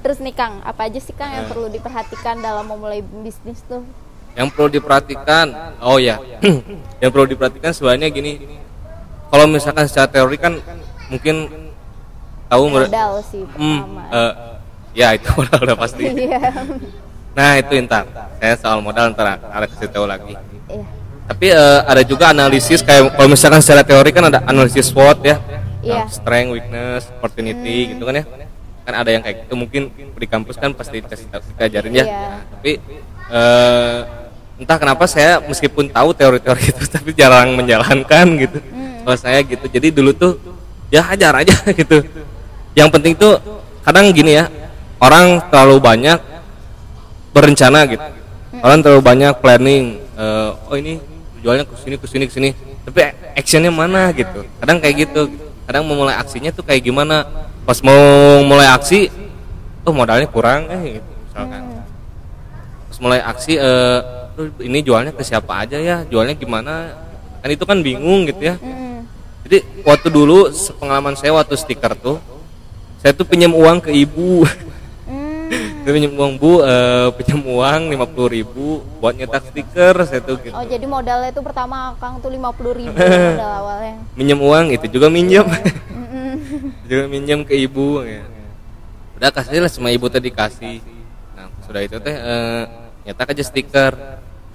Terus 0.00 0.16
nih 0.24 0.32
Kang, 0.32 0.64
apa 0.64 0.88
aja 0.88 0.96
sih 0.96 1.12
Kang 1.12 1.28
yang 1.28 1.44
perlu 1.44 1.68
diperhatikan 1.68 2.40
dalam 2.40 2.64
memulai 2.64 3.04
bisnis 3.04 3.60
tuh? 3.68 3.84
yang 4.38 4.48
perlu 4.50 4.70
diperhatikan 4.70 5.50
oh 5.82 5.98
ya 5.98 6.22
yang 7.02 7.10
perlu 7.10 7.26
diperhatikan 7.26 7.74
sebenarnya 7.74 8.08
gini 8.14 8.38
kalau 9.30 9.46
misalkan 9.46 9.86
secara 9.86 10.06
teori 10.06 10.36
kan 10.36 10.58
mungkin 11.06 11.48
tahu 12.46 12.64
Modal 12.66 13.22
sih 13.22 13.46
Hmm, 13.54 13.80
eh, 14.10 14.32
ya 14.92 15.14
itu 15.14 15.30
modal 15.38 15.58
udah 15.64 15.76
pasti 15.78 16.02
Iya. 16.04 16.50
nah 17.30 17.54
itu 17.54 17.78
ntar 17.86 18.04
saya 18.36 18.54
soal 18.58 18.82
modal 18.82 19.14
ntar 19.14 19.38
ada 19.38 19.66
kasih 19.66 19.86
tahu 19.86 20.04
lagi 20.04 20.34
Iya. 20.66 20.84
tapi 21.26 21.46
eh, 21.48 21.80
ada 21.86 22.02
juga 22.02 22.30
analisis 22.30 22.82
kayak 22.82 23.14
kalau 23.14 23.28
misalkan 23.30 23.62
secara 23.62 23.86
teori 23.86 24.10
kan 24.10 24.26
ada 24.26 24.42
analisis 24.44 24.90
SWOT 24.90 25.18
ya 25.22 25.38
Iya. 25.80 26.04
Nah, 26.04 26.06
strength 26.10 26.50
weakness 26.52 27.02
opportunity 27.08 27.94
gitu 27.94 28.02
kan 28.02 28.18
ya 28.18 28.24
kan 28.80 28.94
ada 28.96 29.10
yang 29.10 29.22
kayak 29.22 29.46
gitu 29.46 29.54
mungkin 29.54 29.82
di 29.94 30.26
kampus 30.26 30.58
kan 30.58 30.74
pasti 30.74 30.98
kita 31.00 31.16
ajarin 31.56 31.92
ya 31.94 32.04
Iya. 32.04 32.18
Nah, 32.18 32.40
tapi 32.50 32.70
eh, 33.30 33.98
entah 34.60 34.76
kenapa 34.76 35.06
saya 35.06 35.38
meskipun 35.40 35.88
tahu 35.88 36.10
teori-teori 36.12 36.62
itu 36.66 36.82
tapi 36.98 37.14
jarang 37.14 37.54
menjalankan 37.54 38.26
gitu 38.36 38.58
Hmm. 38.60 38.89
Kalau 39.02 39.18
saya 39.18 39.40
gitu. 39.44 39.64
Jadi 39.66 39.88
dulu 39.92 40.10
tuh 40.14 40.36
ya 40.92 41.00
hajar 41.04 41.32
aja 41.40 41.54
gitu. 41.80 42.02
Yang 42.74 42.88
penting 42.94 43.14
tuh 43.16 43.38
kadang 43.82 44.12
gini 44.12 44.36
ya 44.36 44.46
orang 45.00 45.40
terlalu 45.48 45.76
banyak 45.80 46.18
berencana 47.32 47.86
gitu. 47.88 48.06
Orang 48.60 48.84
terlalu 48.84 49.02
banyak 49.02 49.32
planning 49.40 49.98
eh, 50.18 50.50
oh 50.68 50.76
ini 50.76 51.00
jualnya 51.40 51.64
ke 51.64 51.74
sini 51.80 51.96
ke 51.96 52.06
sini 52.06 52.24
ke 52.28 52.32
sini. 52.34 52.50
Tapi 52.84 52.98
actionnya 53.36 53.72
mana 53.72 54.10
gitu? 54.12 54.44
Kadang 54.60 54.78
kayak 54.82 55.08
gitu. 55.08 55.30
Kadang 55.64 55.86
memulai 55.86 56.18
aksinya 56.18 56.50
tuh 56.50 56.66
kayak 56.66 56.82
gimana? 56.82 57.24
Pas 57.64 57.78
mau 57.86 58.42
mulai 58.42 58.66
aksi 58.66 59.06
oh 59.86 59.94
modalnya 59.94 60.28
kurang 60.28 60.68
eh 60.68 61.00
gitu 61.00 61.10
misalkan. 61.30 61.62
Pas 62.90 62.98
mulai 63.00 63.20
aksi 63.22 63.54
eh 63.56 63.98
"Aduh, 64.40 64.56
ini 64.64 64.80
jualnya 64.80 65.12
ke 65.12 65.20
siapa 65.20 65.64
aja 65.64 65.76
ya? 65.76 66.00
Jualnya 66.08 66.32
gimana? 66.32 66.96
Kan 67.44 67.50
itu 67.52 67.64
kan 67.64 67.78
bingung 67.84 68.24
gitu 68.24 68.40
ya. 68.52 68.56
Jadi 69.50 69.66
waktu 69.82 70.14
dulu 70.14 70.46
pengalaman 70.78 71.18
saya 71.18 71.34
waktu 71.34 71.58
stiker 71.58 71.98
tuh 71.98 72.22
saya 73.02 73.10
tuh 73.10 73.26
pinjam 73.26 73.50
uang 73.50 73.82
ke 73.82 73.90
ibu. 73.90 74.46
Hmm. 75.10 75.82
saya 75.82 75.90
pinjam 75.98 76.14
uang 76.14 76.38
bu 76.38 76.62
eh, 76.62 77.10
pinjam 77.18 77.42
uang 77.42 77.90
lima 77.90 78.06
puluh 78.06 78.30
ribu 78.30 78.78
buat 79.02 79.18
nyetak 79.18 79.50
stiker 79.50 80.06
saya 80.06 80.22
tuh 80.22 80.38
gitu. 80.38 80.54
Oh 80.54 80.62
jadi 80.62 80.86
modalnya 80.86 81.34
itu 81.34 81.42
pertama 81.42 81.98
Kang 81.98 82.22
tuh 82.22 82.30
lima 82.30 82.54
puluh 82.54 82.78
ribu 82.78 82.94
modal 83.34 83.50
awalnya. 83.58 83.98
minjem 84.14 84.38
uang 84.38 84.70
itu 84.70 84.86
juga 84.86 85.10
minjem. 85.10 85.42
Mm-mm. 85.42 86.30
juga 86.86 87.10
minjem 87.10 87.42
ke 87.42 87.58
ibu 87.58 88.06
ya. 88.06 88.22
udah 89.18 89.34
kasih 89.34 89.66
lah 89.66 89.66
sama 89.66 89.90
ibu 89.90 90.06
tadi 90.06 90.30
kasih. 90.30 90.78
Nah 91.34 91.50
sudah 91.66 91.82
itu 91.82 91.98
teh 91.98 92.14
eh, 92.14 92.62
nyetak 93.02 93.34
aja 93.34 93.42
stiker. 93.42 93.98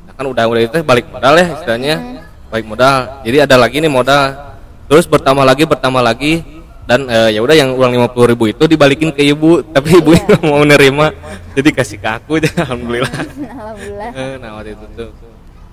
Nah, 0.08 0.16
kan 0.16 0.24
udah 0.24 0.48
udah 0.48 0.62
itu 0.64 0.72
teh 0.72 0.88
balik 0.88 1.12
modal 1.12 1.36
ya 1.36 1.52
istilahnya. 1.52 2.24
Balik 2.48 2.64
modal. 2.64 3.28
Jadi 3.28 3.38
ada 3.44 3.60
lagi 3.60 3.84
nih 3.84 3.92
modal 3.92 4.55
terus 4.86 5.06
bertambah 5.10 5.46
lagi 5.46 5.64
bertambah 5.66 6.04
lagi 6.04 6.46
dan 6.86 7.10
eh, 7.10 7.34
ya 7.34 7.42
udah 7.42 7.56
yang 7.58 7.74
uang 7.74 7.92
lima 7.98 8.08
puluh 8.10 8.30
ribu 8.30 8.46
itu 8.46 8.64
dibalikin 8.70 9.10
ke 9.10 9.26
ibu 9.26 9.66
tapi 9.74 9.98
ibu 9.98 10.14
nggak 10.14 10.42
mau 10.46 10.62
nerima 10.62 11.10
jadi 11.58 11.70
kasih 11.74 11.98
ke 11.98 12.10
aku 12.10 12.38
aja 12.38 12.52
alhamdulillah. 12.68 13.10
Alhamdulillah. 13.56 14.10
Eh, 14.12 14.34
nah 14.44 14.50
waktu 14.60 14.76
itu 14.76 14.86
tuh. 14.94 15.10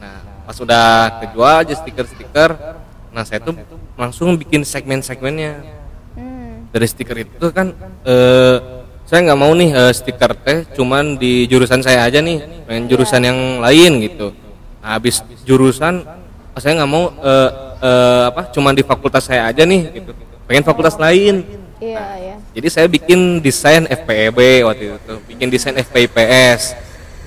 Nah 0.01 0.17
pas 0.49 0.57
udah 0.57 0.87
kejual 1.21 1.55
aja 1.63 1.75
stiker-stiker 1.77 2.51
nah 3.13 3.23
saya 3.29 3.45
tuh 3.45 3.55
langsung 3.95 4.35
bikin 4.41 4.65
segmen-segmennya. 4.65 5.83
Hmm. 6.13 6.69
dari 6.69 6.85
stiker 6.85 7.25
itu 7.25 7.47
kan 7.53 7.73
eh 8.05 8.57
saya 9.05 9.29
nggak 9.29 9.41
mau 9.41 9.53
nih 9.53 9.71
eh, 9.77 9.93
stiker 9.93 10.33
teh 10.41 10.65
cuman 10.73 11.21
di 11.21 11.45
jurusan 11.45 11.85
saya 11.85 12.09
aja 12.09 12.25
nih 12.25 12.65
pengen 12.65 12.89
jurusan 12.89 13.21
yang 13.21 13.61
lain 13.61 14.01
gitu. 14.01 14.33
Nah, 14.81 14.97
habis 14.97 15.21
jurusan 15.45 16.01
ah, 16.53 16.61
saya 16.61 16.73
nggak 16.77 16.91
mau 16.91 17.09
eh, 17.11 17.51
eh, 17.81 18.23
apa 18.29 18.43
cuman 18.51 18.73
di 18.73 18.83
fakultas 18.83 19.25
saya 19.25 19.49
aja 19.49 19.63
nih 19.63 19.81
gitu 19.93 20.13
pengen 20.45 20.63
fakultas 20.63 20.97
lain 20.97 21.45
Iya 21.83 21.99
ya. 22.15 22.37
jadi 22.55 22.69
saya 22.71 22.87
bikin 22.87 23.43
desain 23.43 23.83
FPEB 23.85 24.39
waktu 24.63 24.95
itu 24.95 25.15
bikin 25.27 25.51
desain 25.51 25.75
FPIPS 25.75 26.79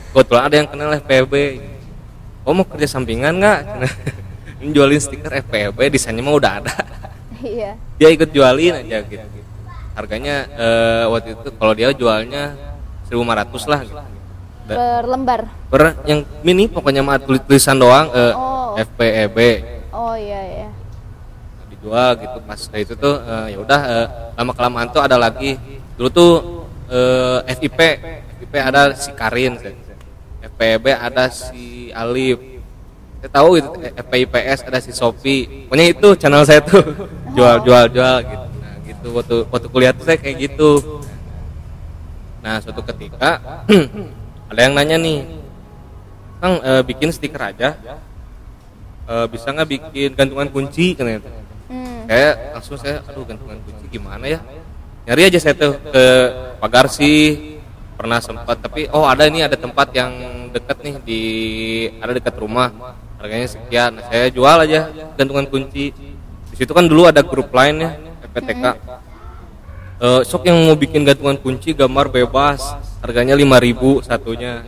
kebetulan 0.09 0.43
ada 0.47 0.55
yang 0.55 0.67
kenal 0.67 0.95
FPEB 0.95 1.33
oh 2.41 2.53
mau 2.53 2.63
kerja 2.63 2.87
sampingan 2.87 3.35
nggak 3.35 3.59
jualin 4.75 4.97
stiker 4.97 5.43
FPEB 5.43 5.91
desainnya 5.91 6.23
mah 6.23 6.33
udah 6.33 6.51
ada 6.63 6.73
Iya. 7.45 7.75
dia 7.99 8.09
ikut 8.09 8.31
jualin 8.31 8.79
aja 8.79 9.03
gitu 9.03 9.27
harganya 9.91 10.47
eh, 10.49 11.03
waktu 11.05 11.35
itu 11.35 11.49
kalau 11.51 11.73
dia 11.75 11.91
jualnya 11.91 12.55
1500 13.05 13.71
lah 13.71 13.79
gitu. 13.83 14.01
Per 14.65 15.03
lembar. 15.05 15.41
per 15.69 15.81
yang 16.03 16.25
mini 16.41 16.65
pokoknya 16.65 17.05
mah 17.05 17.19
tulis 17.19 17.43
tulisan 17.43 17.75
doang 17.75 18.07
eh, 18.09 18.33
Oh. 18.33 18.54
FPEB 18.75 19.37
Oh 19.95 20.11
iya 20.19 20.67
ya. 20.67 20.69
dijual 21.71 22.19
gitu 22.19 22.37
pas 22.43 22.59
dari 22.59 22.83
itu 22.83 22.93
tuh 22.99 23.15
eh, 23.23 23.55
ya 23.55 23.57
udah 23.63 23.81
eh, 23.87 24.07
lama 24.35 24.51
kelamaan 24.51 24.87
tuh 24.91 25.01
ada 25.01 25.15
lagi. 25.15 25.55
Dulu 25.95 26.09
tuh 26.11 26.31
eh, 26.91 27.39
FIP 27.55 27.79
FIP 28.43 28.53
ada 28.59 28.91
si 28.91 29.09
Karin 29.15 29.55
FPEB 30.43 30.85
ada 30.91 31.31
si 31.31 31.89
Alif. 31.95 32.37
Saya 33.23 33.31
tahu 33.41 33.57
itu 33.57 33.69
FPIPS 33.97 34.59
ada 34.67 34.79
si 34.83 34.91
Sopi 34.93 35.65
pokoknya 35.65 35.85
itu 35.95 36.07
channel 36.19 36.43
saya 36.43 36.59
tuh. 36.61 36.83
Jual 37.35 37.63
jual 37.63 37.85
jual 37.91 38.17
gitu. 38.23 38.45
Nah 38.59 38.75
gitu. 38.83 39.07
Waktu 39.15 39.35
waktu 39.51 39.67
kuliah 39.71 39.91
tuh 39.95 40.03
saya 40.07 40.19
kayak 40.19 40.37
gitu. 40.51 41.01
Nah 42.43 42.59
suatu 42.59 42.83
ketika 42.83 43.39
ada 44.51 44.59
yang 44.59 44.75
nanya 44.77 44.99
nih 45.01 45.23
Kang 46.37 46.61
eh, 46.61 46.83
bikin 46.85 47.09
stiker 47.09 47.41
aja 47.41 47.73
Eh, 49.05 49.25
bisa 49.29 49.53
nggak 49.53 49.69
bikin 49.69 50.09
gantungan 50.17 50.49
kunci 50.49 50.97
kan 50.97 51.05
gitu. 51.05 51.29
Hmm. 51.69 52.09
Kayak 52.09 52.57
langsung 52.57 52.77
saya 52.81 53.05
aduh 53.05 53.21
gantungan 53.21 53.61
kunci 53.61 53.85
gimana 53.93 54.25
ya? 54.25 54.39
Nyari 55.05 55.21
aja 55.29 55.37
saya 55.37 55.53
tuh 55.53 55.77
ke 55.77 56.05
pagar 56.57 56.89
sih. 56.89 57.53
Pernah 57.95 58.19
sempat 58.19 58.59
tapi 58.59 58.89
oh 58.89 59.05
ada 59.05 59.29
ini 59.29 59.45
ada 59.45 59.53
tempat 59.55 59.93
yang 59.93 60.11
dekat 60.49 60.77
nih 60.81 60.95
di 61.05 61.21
ada 62.01 62.17
dekat 62.17 62.33
rumah. 62.41 62.73
Harganya 63.21 63.45
sekian. 63.45 64.01
Nah, 64.01 64.03
saya 64.09 64.33
jual 64.33 64.57
aja 64.65 64.89
gantungan 65.13 65.45
kunci. 65.53 65.93
Di 66.49 66.55
situ 66.57 66.73
kan 66.73 66.89
dulu 66.89 67.05
ada 67.05 67.21
grup 67.21 67.53
lain 67.53 67.85
ya 67.85 67.91
FPTK 68.25 68.65
Eh, 69.95 70.21
sok 70.27 70.43
yang 70.43 70.59
mau 70.67 70.75
bikin 70.75 71.07
gantungan 71.07 71.39
kunci 71.39 71.71
gambar 71.71 72.11
bebas. 72.11 72.59
Harganya 72.99 73.31
5000 73.39 74.03
satunya 74.03 74.59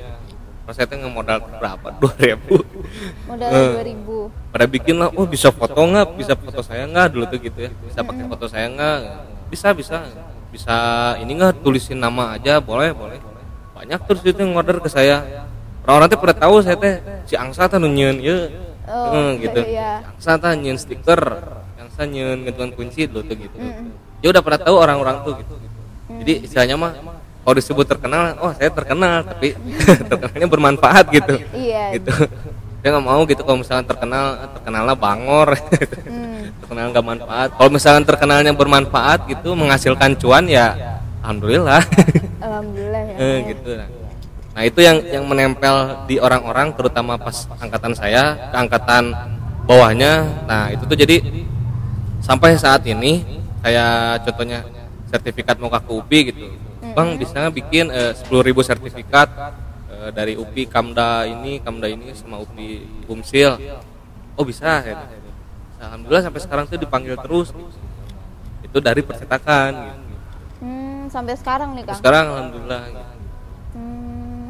Teh 0.67 0.97
ngemodal 0.99 1.39
berapa? 1.57 1.87
2000 2.03 3.27
Modal 3.27 3.49
Eh. 3.49 3.71
dua 3.71 3.83
ribu. 3.87 4.17
pada 4.51 4.65
bikin 4.67 4.99
lah, 4.99 5.09
oh 5.15 5.23
bisa 5.23 5.47
foto 5.51 5.79
nggak, 5.79 6.15
bisa 6.19 6.33
foto 6.35 6.59
saya 6.59 6.83
nggak? 6.87 7.07
Dulu 7.15 7.23
tuh 7.31 7.39
gitu 7.39 7.59
ya, 7.67 7.71
bisa 7.83 7.99
pakai 8.03 8.23
foto 8.27 8.45
saya 8.51 8.67
nggak, 8.67 8.97
bisa 9.47 9.67
bisa, 9.71 9.97
bisa 10.51 10.75
ini 11.23 11.35
nggak? 11.39 11.63
Tulisin 11.63 11.99
nama 12.03 12.35
aja, 12.35 12.59
boleh 12.59 12.91
boleh, 12.91 13.19
banyak 13.75 13.99
terus 14.07 14.21
itu 14.27 14.39
yang 14.39 14.55
order 14.55 14.79
ke 14.83 14.89
saya, 14.91 15.23
orang-orang 15.87 16.07
tuh 16.11 16.19
pada 16.19 16.35
tahu 16.35 16.55
saya 16.63 16.75
teh 16.79 16.95
si 17.27 17.35
angsa 17.39 17.67
tuh 17.71 17.79
nunyeun 17.79 18.19
ya, 18.19 18.37
Oh, 18.87 19.35
gitu, 19.39 19.59
iya. 19.67 19.99
si 19.99 20.07
angsa 20.15 20.31
tuh 20.39 20.51
nyeun 20.55 20.79
stiker, 20.79 21.21
angsa 21.75 22.07
nyeun 22.07 22.47
gantungan 22.47 22.71
kunci 22.75 23.03
dulu 23.07 23.23
tuh 23.27 23.35
gitu, 23.35 23.55
ya 24.23 24.27
udah 24.31 24.41
pada 24.43 24.57
tahu 24.63 24.75
orang-orang 24.79 25.21
tuh 25.27 25.33
gitu, 25.43 25.53
jadi 26.23 26.33
istilahnya 26.47 26.75
mah 26.79 26.91
kalau 27.47 27.63
disebut 27.63 27.87
terkenal, 27.87 28.35
oh 28.43 28.51
saya 28.59 28.67
terkenal, 28.67 29.23
tapi 29.23 29.55
terkenalnya 30.11 30.47
bermanfaat 30.51 31.07
gitu. 31.15 31.39
Iya. 31.55 31.95
gitu. 31.95 32.11
Dia 32.83 32.91
nggak 32.91 33.07
mau 33.07 33.23
gitu 33.23 33.39
kalau 33.47 33.63
misalnya 33.63 33.87
terkenal 33.87 34.51
terkenalnya 34.59 34.95
bangor. 34.99 35.55
Hmm. 35.55 36.51
terkenal 36.59 36.91
nggak 36.91 37.05
manfaat. 37.07 37.47
Kalau 37.55 37.69
misalnya 37.71 38.03
terkenalnya 38.03 38.51
bermanfaat 38.51 39.31
gitu 39.31 39.55
menghasilkan 39.55 40.19
cuan 40.19 40.43
ya 40.51 40.99
alhamdulillah. 41.23 41.79
Alhamdulillah 42.43 43.01
ya. 43.07 43.15
Eh, 43.15 43.37
gitu. 43.55 43.69
Nah 44.51 44.61
itu 44.67 44.79
yang 44.83 44.97
yang 45.07 45.23
menempel 45.23 46.03
di 46.03 46.19
orang-orang 46.19 46.75
terutama 46.75 47.15
pas 47.15 47.47
angkatan 47.63 47.95
saya 47.95 48.51
ke 48.51 48.57
angkatan 48.59 49.03
bawahnya. 49.63 50.43
Nah 50.43 50.75
itu 50.75 50.83
tuh 50.83 50.99
jadi 50.99 51.23
sampai 52.19 52.59
saat 52.59 52.83
ini 52.83 53.23
kayak 53.63 54.27
contohnya 54.27 54.67
sertifikat 55.07 55.55
mau 55.63 55.71
ke 55.71 55.79
UPI 55.87 56.19
gitu 56.35 56.66
bang 56.97 57.13
bisa 57.13 57.53
bikin 57.53 57.93
sepuluh 58.17 58.41
ribu 58.41 58.65
sertifikat 58.65 59.29
eh, 59.93 60.09
dari 60.09 60.33
UPI 60.33 60.65
Kamda 60.65 61.29
ini 61.29 61.61
Kamda 61.61 61.85
ini 61.85 62.09
sama 62.17 62.41
UPI 62.41 63.05
Bumsil 63.05 63.53
oh 64.33 64.41
bisa 64.41 64.81
ya. 64.81 65.05
Alhamdulillah 65.77 66.25
sampai 66.25 66.41
sekarang 66.41 66.65
tuh 66.65 66.81
dipanggil 66.81 67.13
terus 67.21 67.53
itu 68.65 68.77
dari 68.81 69.05
percetakan 69.05 69.71
gitu. 69.77 70.17
Hmm, 70.57 71.05
sampai 71.13 71.37
sekarang 71.37 71.77
nih 71.77 71.85
Kang. 71.85 72.01
sekarang 72.01 72.25
alhamdulillah 72.33 72.81
gitu. 72.89 73.13
Hmm, 73.77 74.47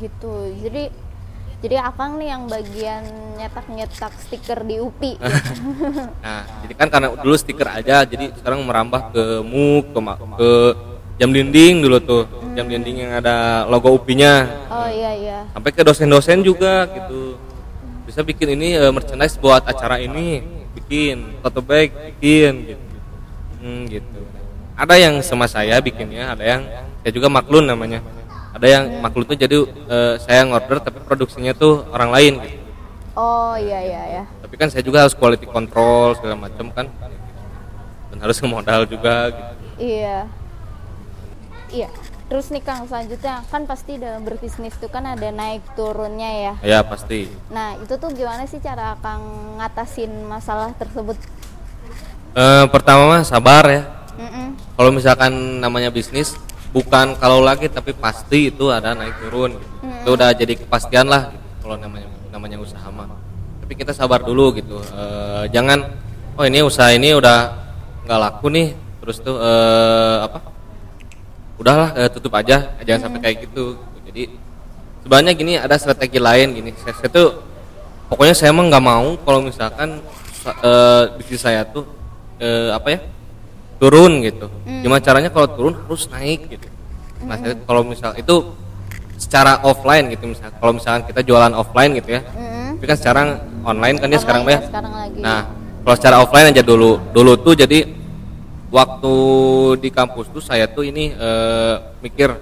gitu. 0.00 0.34
Jadi 0.64 0.84
jadi 1.58 1.76
Akang 1.84 2.16
nih 2.16 2.32
yang 2.32 2.48
bagian 2.48 3.02
nyetak-nyetak 3.36 4.14
stiker 4.24 4.64
di 4.64 4.80
UPI. 4.80 5.18
Nah, 6.24 6.42
jadi 6.64 6.74
kan 6.78 6.88
karena 6.88 7.08
dulu 7.18 7.34
stiker 7.34 7.66
aja, 7.66 8.06
jadi 8.06 8.30
sekarang 8.36 8.62
merambah 8.62 9.10
ke 9.10 9.24
muk, 9.42 9.90
ke, 9.90 10.00
ke 10.38 10.50
jam 11.18 11.34
dinding 11.34 11.82
dulu 11.82 11.98
tuh, 11.98 12.24
jam 12.54 12.70
dinding 12.70 13.02
yang 13.04 13.12
ada 13.18 13.66
logo 13.66 13.90
UPI-nya. 13.98 14.46
Oh 14.70 14.86
iya 14.86 15.12
iya. 15.18 15.38
Sampai 15.50 15.74
ke 15.74 15.82
dosen-dosen 15.82 16.46
juga 16.46 16.86
gitu. 16.94 17.34
Bisa 18.06 18.22
bikin 18.22 18.54
ini 18.54 18.78
eh, 18.78 18.92
merchandise 18.94 19.36
buat 19.36 19.66
acara 19.66 19.98
ini, 19.98 20.40
bikin 20.78 21.42
tote 21.42 21.60
bag, 21.60 21.90
bikin 21.90 22.72
gitu. 22.72 22.84
Hmm, 23.58 23.82
gitu. 23.90 24.20
Ada 24.78 24.94
yang 24.94 25.18
sama 25.26 25.50
saya 25.50 25.82
bikinnya, 25.82 26.38
ada 26.38 26.46
yang 26.46 26.62
saya 27.02 27.10
juga 27.10 27.26
maklun 27.26 27.66
namanya. 27.66 27.98
Ada 28.54 28.66
yang 28.70 28.84
maklun 29.02 29.26
tuh 29.26 29.34
jadi 29.34 29.58
eh, 29.90 30.14
saya 30.22 30.46
ngorder 30.46 30.78
tapi 30.78 31.02
produksinya 31.02 31.50
tuh 31.52 31.82
orang 31.90 32.14
lain 32.14 32.34
gitu. 32.46 32.58
Oh 33.18 33.58
iya 33.58 33.82
iya 33.82 34.02
ya. 34.14 34.24
tapi 34.46 34.54
kan 34.54 34.70
saya 34.70 34.86
juga 34.86 35.02
harus 35.02 35.10
quality 35.10 35.50
control 35.50 36.14
segala 36.14 36.38
macam 36.38 36.70
kan 36.70 36.86
dan 38.14 38.18
harus 38.22 38.38
ngemodal 38.38 38.86
juga 38.86 39.34
gitu. 39.34 39.54
Iya. 39.82 40.30
Iya. 41.68 41.88
Terus 42.28 42.52
nih 42.52 42.60
Kang 42.60 42.84
selanjutnya 42.84 43.40
kan 43.48 43.64
pasti 43.64 43.96
dalam 43.96 44.20
berbisnis 44.20 44.76
itu 44.76 44.88
kan 44.92 45.04
ada 45.08 45.32
naik 45.32 45.64
turunnya 45.72 46.28
ya. 46.28 46.54
ya 46.60 46.78
pasti 46.84 47.24
Nah 47.48 47.80
itu 47.80 47.96
tuh 47.96 48.12
gimana 48.12 48.44
sih 48.44 48.60
cara 48.60 49.00
Kang 49.00 49.56
ngatasin 49.56 50.28
masalah 50.28 50.76
tersebut? 50.76 51.16
Eh, 52.36 52.64
pertama 52.68 53.08
mah 53.08 53.24
sabar 53.24 53.64
ya 53.66 53.98
kalau 54.78 54.90
misalkan 54.94 55.58
namanya 55.58 55.90
bisnis 55.90 56.34
bukan 56.70 57.18
kalau 57.18 57.42
lagi 57.42 57.66
tapi 57.66 57.94
pasti 57.94 58.54
itu 58.54 58.70
ada 58.70 58.94
naik 58.94 59.14
turun 59.26 59.58
gitu. 59.58 59.66
itu 60.04 60.10
udah 60.14 60.30
jadi 60.34 60.54
kepastian 60.54 61.06
lah 61.10 61.32
gitu, 61.32 61.46
kalau 61.66 61.76
namanya 61.78 62.08
namanya 62.30 62.56
usaha 62.62 62.86
mah 62.92 63.10
tapi 63.64 63.72
kita 63.74 63.90
sabar 63.90 64.22
dulu 64.22 64.54
gitu 64.54 64.78
Eh, 64.78 65.44
jangan 65.50 65.82
oh 66.38 66.44
ini 66.46 66.62
usaha 66.62 66.94
ini 66.94 67.14
udah 67.14 67.38
nggak 68.06 68.20
laku 68.22 68.46
nih 68.52 68.68
terus 69.02 69.18
tuh 69.18 69.34
eh, 69.38 70.16
apa 70.28 70.38
udahlah 71.58 71.90
eh, 71.98 72.08
tutup 72.08 72.32
aja 72.34 72.78
jangan 72.86 73.10
sampai 73.10 73.20
kayak 73.20 73.36
gitu. 73.50 73.76
Jadi 74.08 74.22
sebenarnya 75.04 75.32
gini 75.34 75.52
ada 75.58 75.74
strategi 75.76 76.18
lain 76.22 76.54
gini. 76.54 76.70
Saya, 76.80 76.94
saya 76.96 77.10
tuh 77.10 77.28
pokoknya 78.08 78.34
saya 78.34 78.54
emang 78.54 78.70
nggak 78.70 78.84
mau 78.84 79.18
kalau 79.26 79.40
misalkan 79.44 79.98
sa- 80.38 80.56
eh, 80.58 81.02
bisnis 81.18 81.42
saya 81.42 81.66
tuh 81.66 81.84
eh, 82.38 82.70
apa 82.70 82.88
ya 82.94 82.98
turun 83.78 84.22
gitu. 84.22 84.46
Gimana 84.64 85.02
caranya 85.02 85.30
kalau 85.30 85.48
turun 85.50 85.74
harus 85.74 86.06
naik 86.10 86.46
gitu. 86.48 86.66
Nah 87.26 87.34
saya 87.38 87.54
kalau 87.66 87.82
misal 87.82 88.14
itu 88.14 88.54
secara 89.18 89.58
offline 89.66 90.14
gitu 90.14 90.30
misal 90.30 90.54
kalau 90.62 90.78
misalkan 90.78 91.02
kita 91.10 91.20
jualan 91.26 91.50
offline 91.50 91.90
gitu 91.98 92.14
ya. 92.14 92.22
Mm-mm. 92.22 92.78
tapi 92.78 92.86
kan 92.86 92.98
sekarang 93.02 93.28
online 93.66 93.98
kan 93.98 94.06
dia 94.06 94.20
sekarang 94.22 94.46
Online 94.46 94.54
mah 94.54 94.62
ya 94.62 94.62
ya, 94.62 94.70
sekarang 94.70 94.92
lagi. 94.94 95.18
nah 95.18 95.40
kalau 95.82 95.96
secara 95.98 96.16
offline 96.22 96.46
aja 96.54 96.62
dulu. 96.62 97.02
Dulu 97.10 97.32
tuh 97.42 97.54
jadi 97.58 97.78
waktu 98.68 99.14
di 99.80 99.88
kampus 99.88 100.28
tuh 100.28 100.44
saya 100.44 100.68
tuh 100.68 100.84
ini 100.84 101.12
eh, 101.12 101.74
mikir 102.00 102.36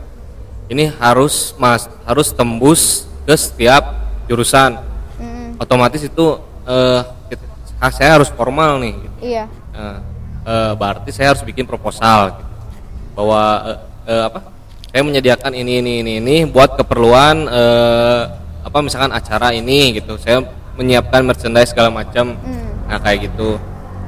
ini 0.67 0.91
harus 0.99 1.55
mas 1.57 1.87
harus 2.03 2.35
tembus 2.35 3.07
ke 3.23 3.35
setiap 3.35 3.95
jurusan 4.27 4.79
Mm-mm. 5.19 5.63
otomatis 5.63 6.03
itu 6.03 6.27
eh, 6.67 7.01
kita- 7.31 7.95
saya 7.95 8.19
harus 8.19 8.27
formal 8.33 8.83
nih 8.83 8.95
gitu. 8.99 9.17
Iya. 9.23 9.45
Nah, 9.71 9.99
eh, 10.43 10.73
berarti 10.75 11.11
saya 11.15 11.31
harus 11.35 11.47
bikin 11.47 11.63
proposal 11.65 12.35
gitu. 12.35 12.45
bahwa 13.15 13.43
eh, 13.65 13.79
eh, 14.11 14.23
apa 14.27 14.39
saya 14.91 15.03
menyediakan 15.05 15.53
ini 15.55 15.73
ini 15.79 15.93
ini 16.03 16.13
ini 16.19 16.37
buat 16.49 16.75
keperluan 16.75 17.47
eh, 17.47 18.23
apa 18.67 18.79
misalkan 18.83 19.15
acara 19.15 19.55
ini 19.55 20.03
gitu 20.03 20.19
saya 20.19 20.43
menyiapkan 20.75 21.23
merchandise 21.23 21.71
segala 21.71 21.89
macam 21.89 22.35
Mm. 22.35 22.91
nah 22.91 22.99
kayak 22.99 23.31
gitu 23.31 23.57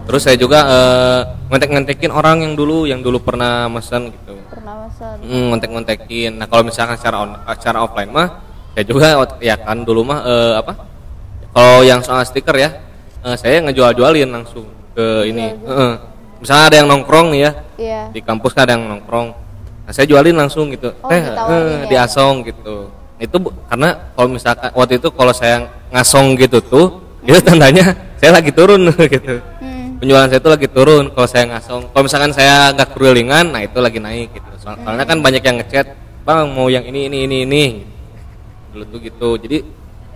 terus 0.04 0.26
saya 0.26 0.34
juga 0.34 0.58
eh, 0.66 1.20
ngontek-ngontekin 1.48 2.12
orang 2.12 2.44
yang 2.44 2.52
dulu 2.52 2.84
yang 2.84 3.00
dulu 3.00 3.18
pernah 3.24 3.66
mesen 3.72 4.12
gitu 4.12 4.36
Pernah 4.52 4.88
pesan. 4.88 5.16
Hmm, 5.24 5.44
ngontek-ngontekin. 5.52 6.32
Nah, 6.36 6.46
kalau 6.48 6.62
misalkan 6.64 6.96
secara 7.00 7.16
on, 7.24 7.30
secara 7.56 7.78
offline 7.84 8.10
mah 8.12 8.28
saya 8.76 8.84
juga 8.84 9.06
ya 9.42 9.56
kan 9.58 9.82
dulu 9.82 10.04
mah 10.06 10.20
eh, 10.22 10.52
apa? 10.60 10.72
Kalau 11.50 11.82
yang 11.82 12.00
soal 12.04 12.22
stiker 12.22 12.54
ya, 12.54 12.70
eh, 13.24 13.36
saya 13.36 13.64
ngejual-jualin 13.64 14.28
langsung 14.28 14.68
ke 14.92 15.26
ini. 15.26 15.50
Heeh. 15.56 15.92
Misalnya 16.38 16.64
ada 16.70 16.76
yang 16.78 16.88
nongkrong 16.92 17.34
nih 17.34 17.40
ya, 17.42 17.52
Iya. 17.78 18.02
di 18.14 18.20
kampus 18.22 18.54
kan 18.54 18.62
ada 18.68 18.78
yang 18.78 18.86
nongkrong. 18.86 19.34
Nah, 19.88 19.92
saya 19.96 20.06
jualin 20.06 20.36
langsung 20.38 20.70
gitu. 20.70 20.94
Oh, 21.02 21.10
ditawarin 21.10 21.58
eh, 21.58 21.74
ya? 21.82 21.88
di 21.90 21.96
asong 21.98 22.34
gitu. 22.46 22.76
Itu 23.18 23.36
karena 23.66 23.88
kalau 24.14 24.28
misalkan 24.30 24.70
waktu 24.76 24.94
itu 25.02 25.08
kalau 25.10 25.34
saya 25.34 25.66
ngasong 25.90 26.38
gitu 26.38 26.62
tuh, 26.62 26.86
itu 27.26 27.38
tandanya 27.42 27.90
saya 28.20 28.38
lagi 28.38 28.54
turun 28.54 28.86
gitu. 29.14 29.42
Penjualan 29.98 30.30
saya 30.30 30.40
itu 30.40 30.50
lagi 30.50 30.68
turun. 30.70 31.04
Kalau 31.12 31.28
saya 31.28 31.44
ngasong 31.50 31.90
kalau 31.90 32.02
misalkan 32.06 32.32
saya 32.32 32.70
nggak 32.72 32.94
kerulingan 32.94 33.50
nah 33.50 33.60
itu 33.60 33.78
lagi 33.82 33.98
naik 33.98 34.32
gitu. 34.32 34.50
Soal- 34.62 34.78
soalnya 34.80 35.04
kan 35.04 35.18
banyak 35.20 35.42
yang 35.42 35.56
ngechat 35.60 35.86
bang 36.22 36.46
mau 36.54 36.70
yang 36.70 36.86
ini 36.86 37.10
ini 37.10 37.26
ini 37.26 37.36
ini. 37.44 37.64
Dulu 38.72 38.84
tuh 38.88 38.98
gitu. 39.02 39.30
Jadi 39.36 39.58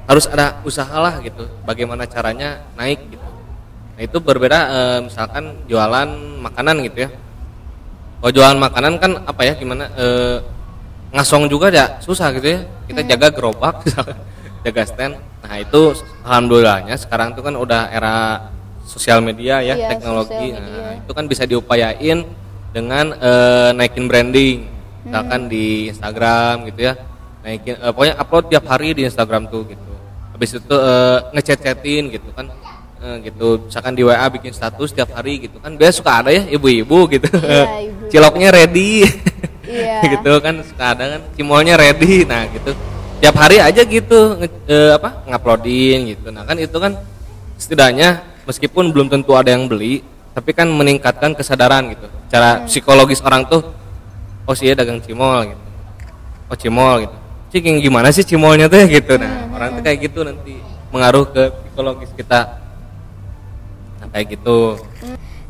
harus 0.06 0.26
ada 0.26 0.62
usaha 0.66 0.96
lah 0.98 1.18
gitu 1.22 1.46
bagaimana 1.66 2.06
caranya 2.06 2.62
naik 2.78 3.02
gitu. 3.10 3.28
Nah 3.98 4.02
itu 4.02 4.16
berbeda 4.22 4.58
eh, 4.70 4.98
misalkan 5.04 5.66
jualan 5.66 6.08
makanan 6.42 6.82
gitu 6.86 7.06
ya. 7.06 7.10
Kalau 8.22 8.32
jualan 8.32 8.58
makanan 8.62 8.92
kan 9.02 9.12
apa 9.26 9.42
ya 9.42 9.54
gimana 9.58 9.90
eh, 9.98 10.38
ngasong 11.12 11.50
juga 11.50 11.68
ya 11.74 11.98
susah 11.98 12.30
gitu 12.38 12.54
ya. 12.54 12.60
Kita 12.86 13.02
jaga 13.02 13.28
gerobak 13.34 13.82
jaga 14.64 14.82
stand. 14.86 15.14
Nah 15.42 15.58
itu 15.58 15.92
alhamdulillahnya 16.22 16.94
sekarang 16.94 17.34
tuh 17.34 17.42
kan 17.42 17.54
udah 17.58 17.90
era 17.90 18.46
sosial 18.84 19.18
media 19.20 19.60
ya 19.60 19.74
Iya, 19.74 19.88
teknologi. 19.90 20.52
media. 20.52 20.60
Nah, 20.60 20.92
itu 20.98 21.12
kan 21.12 21.24
bisa 21.26 21.42
diupayain 21.44 22.18
dengan 22.70 23.14
eh, 23.14 23.70
naikin 23.72 24.06
branding. 24.06 24.58
Misalkan 25.02 25.50
di 25.50 25.90
Instagram 25.90 26.70
gitu 26.70 26.80
ya 26.86 26.94
naikin 27.42 27.74
eh, 27.74 27.90
pokoknya 27.90 28.14
upload 28.16 28.44
tiap 28.48 28.64
hari 28.66 28.94
di 28.94 29.02
Instagram 29.02 29.46
tuh 29.46 29.66
gitu. 29.66 29.92
Habis 30.32 30.50
itu 30.56 30.76
eh, 30.76 31.18
ngechat-chatin 31.32 32.02
gitu 32.10 32.30
kan 32.32 32.46
gitu. 33.18 33.66
Misalkan 33.66 33.98
di 33.98 34.06
WA 34.06 34.30
bikin 34.30 34.54
status 34.54 34.94
tiap 34.94 35.10
hari 35.10 35.42
gitu 35.42 35.58
kan 35.58 35.74
biasa 35.74 35.98
suka 35.98 36.22
ada 36.22 36.30
ya 36.30 36.46
ibu-ibu 36.46 37.10
gitu. 37.10 37.26
Iya, 37.34 37.66
ibu. 37.90 38.06
ciloknya 38.06 38.48
ready. 38.54 39.02
Iya. 39.66 39.98
gitu 40.14 40.32
kan 40.38 40.62
suka 40.62 40.84
ada 40.94 41.18
kan 41.18 41.20
cimolnya 41.34 41.74
ready. 41.74 42.22
Nah 42.22 42.46
gitu. 42.46 42.70
Tiap 43.18 43.34
hari 43.34 43.58
aja 43.58 43.82
gitu 43.82 44.38
nge- 44.38 44.66
eh, 44.70 44.92
apa 44.94 45.26
nguploadin 45.26 46.14
gitu. 46.14 46.30
Nah 46.30 46.46
kan 46.46 46.54
itu 46.54 46.78
kan 46.78 46.94
setidaknya 47.58 48.22
meskipun 48.46 48.90
belum 48.90 49.08
tentu 49.12 49.34
ada 49.38 49.54
yang 49.54 49.70
beli 49.70 50.02
tapi 50.32 50.56
kan 50.56 50.68
meningkatkan 50.68 51.36
kesadaran 51.36 51.92
gitu 51.92 52.06
cara 52.32 52.64
psikologis 52.64 53.20
orang 53.20 53.44
tuh 53.46 53.60
oh 54.48 54.54
sih 54.56 54.72
ya 54.72 54.74
dagang 54.74 54.98
cimol 55.04 55.46
gitu 55.46 55.62
oh 56.48 56.56
cimol 56.56 56.96
gitu 57.04 57.16
cik 57.52 57.62
yang 57.68 57.78
gimana 57.84 58.08
sih 58.08 58.24
cimolnya 58.24 58.66
tuh 58.66 58.80
ya 58.80 58.86
gitu 58.88 59.20
nah 59.20 59.44
orang 59.52 59.68
tuh 59.76 59.82
kayak 59.84 59.98
gitu 60.08 60.20
nanti 60.24 60.56
mengaruh 60.88 61.28
ke 61.28 61.42
psikologis 61.68 62.10
kita 62.16 62.40
nah 64.00 64.08
kayak 64.10 64.40
gitu 64.40 64.80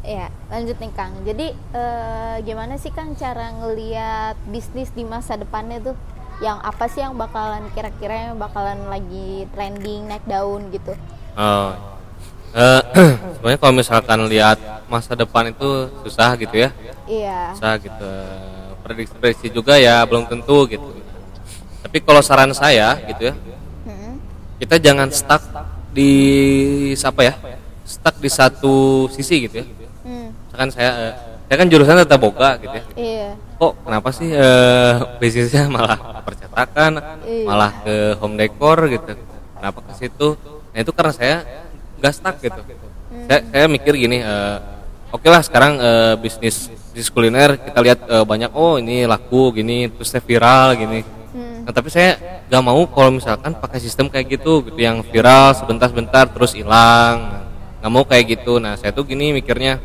Ya, 0.02 0.34
lanjut 0.50 0.82
nih 0.82 0.90
Kang. 0.98 1.14
Jadi 1.22 1.54
eh, 1.54 2.36
gimana 2.42 2.74
sih 2.74 2.90
Kang 2.90 3.14
cara 3.14 3.54
ngeliat 3.54 4.34
bisnis 4.50 4.90
di 4.90 5.06
masa 5.06 5.38
depannya 5.38 5.78
tuh? 5.78 5.96
Yang 6.42 6.58
apa 6.58 6.84
sih 6.90 7.06
yang 7.06 7.14
bakalan 7.14 7.70
kira-kira 7.70 8.34
yang 8.34 8.34
bakalan 8.34 8.82
lagi 8.90 9.46
trending 9.54 10.10
naik 10.10 10.26
daun 10.26 10.74
gitu? 10.74 10.98
Oh. 11.38 11.91
Eh, 12.52 12.82
sebenarnya 13.36 13.58
kalau 13.58 13.74
misalkan 13.74 14.20
lihat 14.28 14.58
masa 14.86 15.16
depan 15.16 15.48
itu 15.48 15.88
susah 16.04 16.36
gitu 16.36 16.52
ya. 16.52 16.70
Iya. 17.08 17.56
Susah 17.56 17.74
gitu. 17.80 18.10
Prediksi-prediksi 18.84 19.48
juga 19.48 19.80
ya 19.80 20.04
belum 20.04 20.28
tentu 20.28 20.68
gitu. 20.68 20.84
Tapi 21.82 21.98
kalau 21.98 22.20
saran 22.20 22.52
saya 22.52 22.94
gitu 23.08 23.32
ya, 23.32 23.34
Mm-mm. 23.88 24.14
kita 24.60 24.78
jangan 24.78 25.08
stuck 25.10 25.42
di 25.90 26.12
siapa 26.94 27.24
ya? 27.24 27.34
Stuck 27.82 28.20
di 28.20 28.30
satu 28.30 29.08
sisi 29.10 29.48
gitu 29.48 29.64
ya. 29.64 29.66
Hmm, 30.02 30.30
Misalkan 30.46 30.68
saya 30.70 30.90
eh, 30.94 31.12
saya 31.48 31.56
kan 31.58 31.68
jurusan 31.68 31.98
tata 32.04 32.16
boga 32.16 32.54
gitu 32.60 32.74
ya. 32.74 32.84
Iya. 32.94 33.28
Kok 33.58 33.72
kenapa 33.82 34.08
sih 34.12 34.28
eh, 34.30 34.94
bisnisnya 35.18 35.66
malah 35.72 36.22
percetakan, 36.22 36.92
Iya. 37.24 37.46
malah 37.48 37.70
ke 37.82 37.94
home 38.20 38.36
decor 38.36 38.78
gitu. 38.86 39.12
Kenapa 39.56 39.78
ke 39.82 39.92
situ? 39.96 40.28
Nah, 40.72 40.78
itu 40.80 40.90
karena 40.90 41.12
saya 41.14 41.36
nggak 42.02 42.12
stuck 42.18 42.36
gitu. 42.42 42.60
Saya, 43.30 43.40
saya 43.46 43.66
mikir 43.70 43.94
gini, 43.94 44.18
eh, 44.18 44.58
oke 45.14 45.28
lah 45.30 45.38
sekarang 45.46 45.78
eh, 45.78 46.14
bisnis 46.18 46.66
bisnis 46.90 47.14
kuliner 47.14 47.54
kita 47.62 47.78
lihat 47.78 48.00
eh, 48.10 48.24
banyak 48.26 48.50
oh 48.58 48.82
ini 48.82 49.06
laku 49.06 49.54
gini 49.54 49.86
terus 49.86 50.10
saya 50.10 50.20
viral 50.26 50.74
gini. 50.74 51.00
Hmm. 51.32 51.64
Nah, 51.64 51.72
tapi 51.72 51.88
saya 51.88 52.42
nggak 52.50 52.62
mau 52.66 52.82
kalau 52.90 53.16
misalkan 53.16 53.54
pakai 53.54 53.78
sistem 53.78 54.10
kayak 54.10 54.34
gitu 54.34 54.66
gitu 54.66 54.82
yang 54.82 55.00
viral 55.06 55.54
sebentar-sebentar 55.54 56.26
terus 56.28 56.58
hilang. 56.58 57.46
Nggak 57.78 57.92
mau 57.94 58.04
kayak 58.04 58.24
gitu. 58.36 58.58
Nah, 58.58 58.74
saya 58.74 58.90
tuh 58.90 59.06
gini 59.06 59.30
mikirnya. 59.30 59.78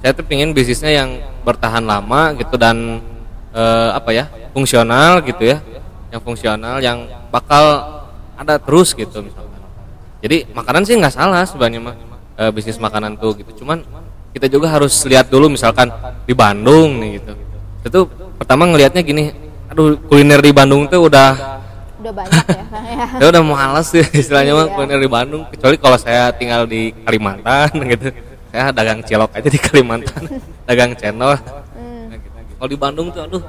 Saya 0.00 0.14
tuh 0.14 0.22
pingin 0.22 0.54
bisnisnya 0.54 1.02
yang 1.02 1.18
bertahan 1.42 1.82
lama 1.82 2.30
gitu 2.38 2.54
dan 2.54 3.02
eh, 3.50 3.90
apa 3.90 4.14
ya? 4.14 4.30
fungsional 4.54 5.20
gitu 5.26 5.44
ya. 5.44 5.60
Yang 6.14 6.22
fungsional 6.24 6.80
yang 6.80 7.04
bakal 7.28 7.64
ada 8.38 8.56
terus 8.56 8.96
gitu 8.96 9.20
misalkan. 9.20 9.55
Jadi 10.26 10.42
makanan 10.50 10.82
sih 10.82 10.98
nggak 10.98 11.14
salah 11.14 11.46
sebenarnya 11.46 11.78
mah 11.80 11.94
eh, 12.34 12.50
bisnis 12.50 12.76
makanan 12.76 13.14
tuh 13.14 13.38
gitu. 13.38 13.62
Cuman 13.62 13.86
kita 14.34 14.50
juga 14.50 14.66
harus 14.68 14.90
lihat 15.06 15.30
dulu 15.30 15.46
misalkan 15.46 15.86
di 16.26 16.34
Bandung 16.34 16.98
nih 16.98 17.22
gitu. 17.22 17.32
Itu 17.86 18.00
pertama 18.34 18.66
ngelihatnya 18.66 19.00
gini, 19.00 19.30
aduh 19.66 19.94
kuliner 20.02 20.42
di 20.42 20.50
Bandung 20.50 20.90
tuh 20.90 21.06
udah 21.06 21.62
Udah 21.96 22.12
banyak 22.12 22.44
ya 22.82 23.06
ya. 23.16 23.28
udah 23.30 23.40
males 23.40 23.86
sih 23.88 24.02
istilahnya 24.12 24.52
mah 24.52 24.66
Iya. 24.66 24.74
kuliner 24.74 24.98
di 24.98 25.08
Bandung 25.08 25.42
kecuali 25.46 25.78
kalau 25.78 25.94
saya 25.96 26.34
tinggal 26.34 26.66
di 26.66 26.90
Kalimantan 26.92 27.70
gitu. 27.94 28.10
Saya 28.50 28.74
dagang 28.74 29.00
cilok 29.00 29.30
aja 29.30 29.46
di 29.46 29.60
Kalimantan, 29.62 30.22
dagang 30.68 30.90
channel. 30.94 31.38
Hmm, 31.72 32.10
Kalau 32.56 32.68
di 32.68 32.76
Bandung 32.76 33.08
tuh 33.10 33.22
aduh 33.22 33.42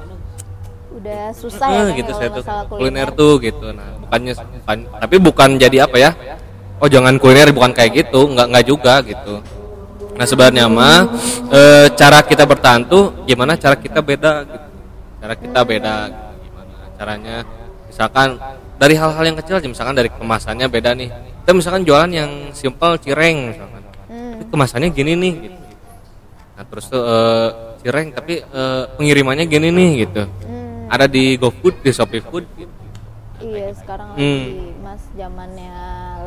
udah 0.94 1.30
susah 1.30 1.66
ya 1.66 1.74
eh, 1.74 1.82
Kang, 1.84 1.88
gitu 1.96 2.10
ya 2.10 2.16
saya 2.16 2.28
tuh 2.30 2.42
masalah 2.42 2.64
kuliner 2.70 3.08
tuh 3.12 3.32
gitu. 3.38 3.66
Nah, 3.70 3.88
bukannya 3.98 4.32
bukan- 4.34 4.86
tapi 4.98 5.16
bukan 5.18 5.48
jadi 5.56 5.78
apa 5.82 5.96
ya? 5.98 6.10
Oh, 6.78 6.86
jangan 6.86 7.18
kuliner 7.18 7.50
bukan 7.50 7.74
kayak 7.74 7.90
gitu, 8.06 8.30
nggak 8.30 8.46
nggak 8.54 8.64
juga 8.64 9.02
gitu. 9.02 9.42
Nah, 10.14 10.26
sebenarnya 10.26 10.66
mah 10.66 11.06
e, 11.46 11.60
cara 11.94 12.22
kita 12.22 12.42
bertahan 12.42 12.86
tuh 12.86 13.22
gimana 13.22 13.54
cara 13.54 13.74
kita 13.74 13.98
beda 13.98 14.42
gitu. 14.42 14.66
Cara 15.18 15.34
kita 15.34 15.60
beda 15.62 15.94
gitu. 16.06 16.34
gimana 16.46 16.74
caranya 16.94 17.36
misalkan 17.86 18.28
dari 18.74 18.94
hal-hal 18.94 19.24
yang 19.24 19.38
kecil 19.38 19.58
aja 19.58 19.66
misalkan 19.66 19.94
dari 19.94 20.10
kemasannya 20.10 20.66
beda 20.66 20.90
nih. 20.94 21.10
Kita 21.42 21.50
misalkan 21.50 21.82
jualan 21.82 22.10
yang 22.10 22.30
simple 22.52 22.94
cireng 22.98 23.50
misalkan. 23.50 23.82
Hmm, 24.06 24.30
Tapi 24.34 24.44
kemasannya 24.48 24.88
gini 24.90 25.12
nih 25.14 25.34
gitu. 25.44 25.58
nah 26.54 26.64
terus 26.66 26.84
tuh 26.86 27.02
eh, 27.02 27.48
cireng 27.78 28.10
tapi 28.10 28.34
eh, 28.38 28.82
pengirimannya 28.94 29.46
gini 29.46 29.70
nih 29.70 29.90
gitu 30.02 30.22
Hmm, 30.42 30.90
ada 30.90 31.06
di 31.06 31.34
GoFood 31.34 31.78
di 31.78 31.90
Shopee 31.90 32.18
Food 32.20 32.42
gitu. 32.54 32.72
iya 33.40 33.70
sekarang 33.70 34.18
Hmm. 34.18 34.42
lagi 34.42 34.74
mas 34.80 35.02
zamannya 35.14 35.74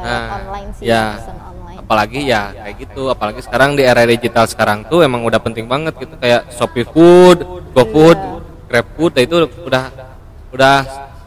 lewat 0.01 0.09
Nah, 0.09 0.27
online 0.33 0.69
sih 0.73 0.83
ya. 0.83 1.05
pesan 1.15 1.37
online 1.37 1.77
apalagi 1.81 2.19
ya 2.23 2.43
kayak 2.53 2.75
gitu 2.77 3.03
apalagi 3.07 3.39
sekarang 3.41 3.69
di 3.75 3.83
era 3.83 4.03
digital 4.03 4.45
sekarang 4.45 4.83
tuh 4.85 5.01
emang 5.01 5.21
udah 5.21 5.39
penting 5.39 5.65
banget 5.65 5.93
gitu 5.97 6.15
kayak 6.17 6.47
Shopee 6.49 6.87
Food, 6.87 7.43
GoFood, 7.71 8.17
Iya. 8.17 8.39
GrabFood 8.67 9.11
nah 9.11 9.23
itu 9.23 9.35
udah 9.67 9.85
udah 10.51 10.75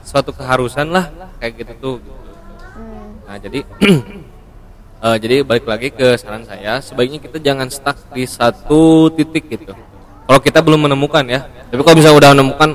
suatu 0.01 0.31
keharusan 0.33 0.89
lah 0.89 1.09
kayak 1.37 1.53
gitu 1.61 1.73
tuh. 1.77 1.97
Hmm, 2.73 3.21
Nah, 3.25 3.37
jadi 3.37 3.61
eh, 5.05 5.17
jadi 5.21 5.37
balik 5.45 5.65
lagi 5.65 5.89
ke 5.91 6.17
saran 6.17 6.45
saya, 6.45 6.81
sebaiknya 6.81 7.21
kita 7.21 7.37
jangan 7.39 7.69
stuck 7.69 7.97
di 8.13 8.25
satu 8.25 9.09
titik 9.13 9.49
gitu. 9.49 9.73
Kalau 10.25 10.41
kita 10.41 10.65
belum 10.65 10.89
menemukan 10.89 11.25
ya. 11.29 11.45
Tapi 11.69 11.81
kalau 11.85 11.97
bisa 11.99 12.09
udah 12.09 12.33
menemukan 12.33 12.71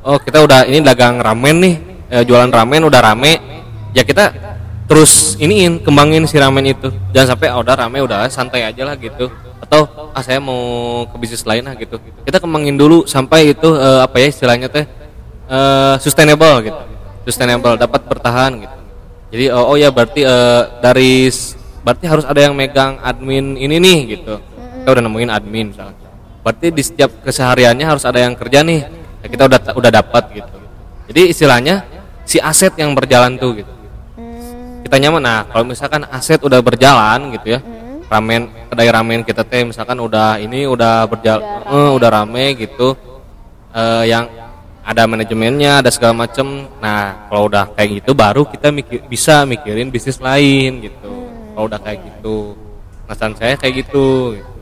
oh, 0.00 0.16
kita 0.16 0.40
udah 0.40 0.64
ini 0.64 0.80
dagang 0.80 1.20
ramen 1.20 1.56
nih, 1.60 1.74
eh, 2.08 2.22
jualan 2.24 2.48
ramen 2.48 2.86
udah 2.86 3.00
rame, 3.02 3.32
ya 3.92 4.00
kita 4.00 4.32
terus 4.86 5.34
iniin 5.42 5.82
kembangin 5.82 6.24
si 6.30 6.38
ramen 6.38 6.62
itu. 6.70 6.88
Jangan 7.10 7.36
sampai 7.36 7.46
oh, 7.54 7.60
udah 7.62 7.74
rame 7.74 7.98
udah 8.02 8.30
santai 8.30 8.66
aja 8.66 8.82
lah 8.86 8.94
gitu. 8.98 9.30
Atau 9.58 9.86
ah 10.14 10.22
saya 10.22 10.38
mau 10.38 11.04
ke 11.10 11.16
bisnis 11.18 11.42
lain 11.42 11.66
lah 11.66 11.74
gitu. 11.74 11.98
Kita 12.22 12.38
kembangin 12.38 12.78
dulu 12.78 13.04
sampai 13.04 13.52
itu 13.52 13.68
eh, 13.74 14.00
apa 14.02 14.16
ya 14.22 14.26
istilahnya 14.30 14.70
teh 14.70 14.86
eh, 15.50 15.94
sustainable 15.98 16.62
gitu. 16.64 16.82
Sustainable 17.26 17.74
dapat 17.74 18.06
bertahan 18.06 18.62
gitu. 18.62 18.76
Jadi 19.34 19.44
oh, 19.50 19.74
oh 19.74 19.76
ya 19.76 19.90
berarti 19.90 20.22
eh, 20.22 20.62
dari 20.78 21.28
berarti 21.82 22.04
harus 22.06 22.24
ada 22.26 22.40
yang 22.42 22.54
megang 22.54 23.02
admin 23.02 23.58
ini 23.58 23.76
nih 23.82 23.98
gitu. 24.18 24.38
Kita 24.82 24.88
udah 24.94 25.02
nemuin 25.02 25.30
admin 25.34 25.74
misalnya. 25.74 25.98
Berarti 26.46 26.70
di 26.70 26.82
setiap 26.86 27.10
kesehariannya 27.26 27.82
harus 27.82 28.06
ada 28.06 28.22
yang 28.22 28.38
kerja 28.38 28.62
nih. 28.62 28.86
Ya, 29.18 29.26
kita 29.26 29.50
udah 29.50 29.58
udah 29.74 29.90
dapat 29.90 30.30
gitu. 30.30 30.56
Jadi 31.10 31.22
istilahnya 31.34 31.82
si 32.22 32.38
aset 32.38 32.74
yang 32.78 32.94
berjalan 32.94 33.34
tuh 33.34 33.62
gitu. 33.62 33.72
Hmm, 34.86 34.88
Kita 34.88 34.96
nyaman 35.02 35.22
nah 35.22 35.40
kalau 35.50 35.64
misalkan 35.66 36.06
aset 36.06 36.38
udah 36.38 36.62
berjalan 36.62 37.34
gitu 37.34 37.58
ya. 37.58 37.60
hmm, 37.60 38.06
Ramen 38.06 38.42
kedai 38.70 38.86
ramen 38.86 39.20
kita 39.26 39.42
teh 39.42 39.66
misalkan 39.66 39.98
udah 39.98 40.38
ini 40.38 40.62
udah 40.70 41.10
berjalan 41.10 41.42
Udah 41.66 41.74
eh, 41.74 41.90
udah 41.90 42.08
rame 42.14 42.44
gitu. 42.54 42.94
Eh, 43.74 44.04
yang 44.06 44.30
ada 44.86 45.02
manajemennya, 45.10 45.82
ada 45.82 45.90
segala 45.90 46.14
macem. 46.24 46.70
Nah, 46.78 47.26
kalau 47.26 47.50
udah 47.50 47.66
kayak 47.74 48.00
gitu, 48.00 48.14
baru 48.14 48.46
kita 48.46 48.70
mikir, 48.70 49.02
bisa 49.10 49.42
mikirin 49.42 49.90
bisnis 49.90 50.22
lain 50.22 50.78
gitu. 50.86 51.10
Kalau 51.26 51.66
udah 51.66 51.80
kayak 51.82 52.06
gitu, 52.06 52.54
pesan 53.10 53.34
saya 53.34 53.58
kayak 53.58 53.82
gitu. 53.82 54.38
gitu. 54.38 54.52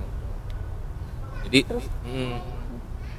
Jadi, 1.44 1.60
hmm, 2.08 2.34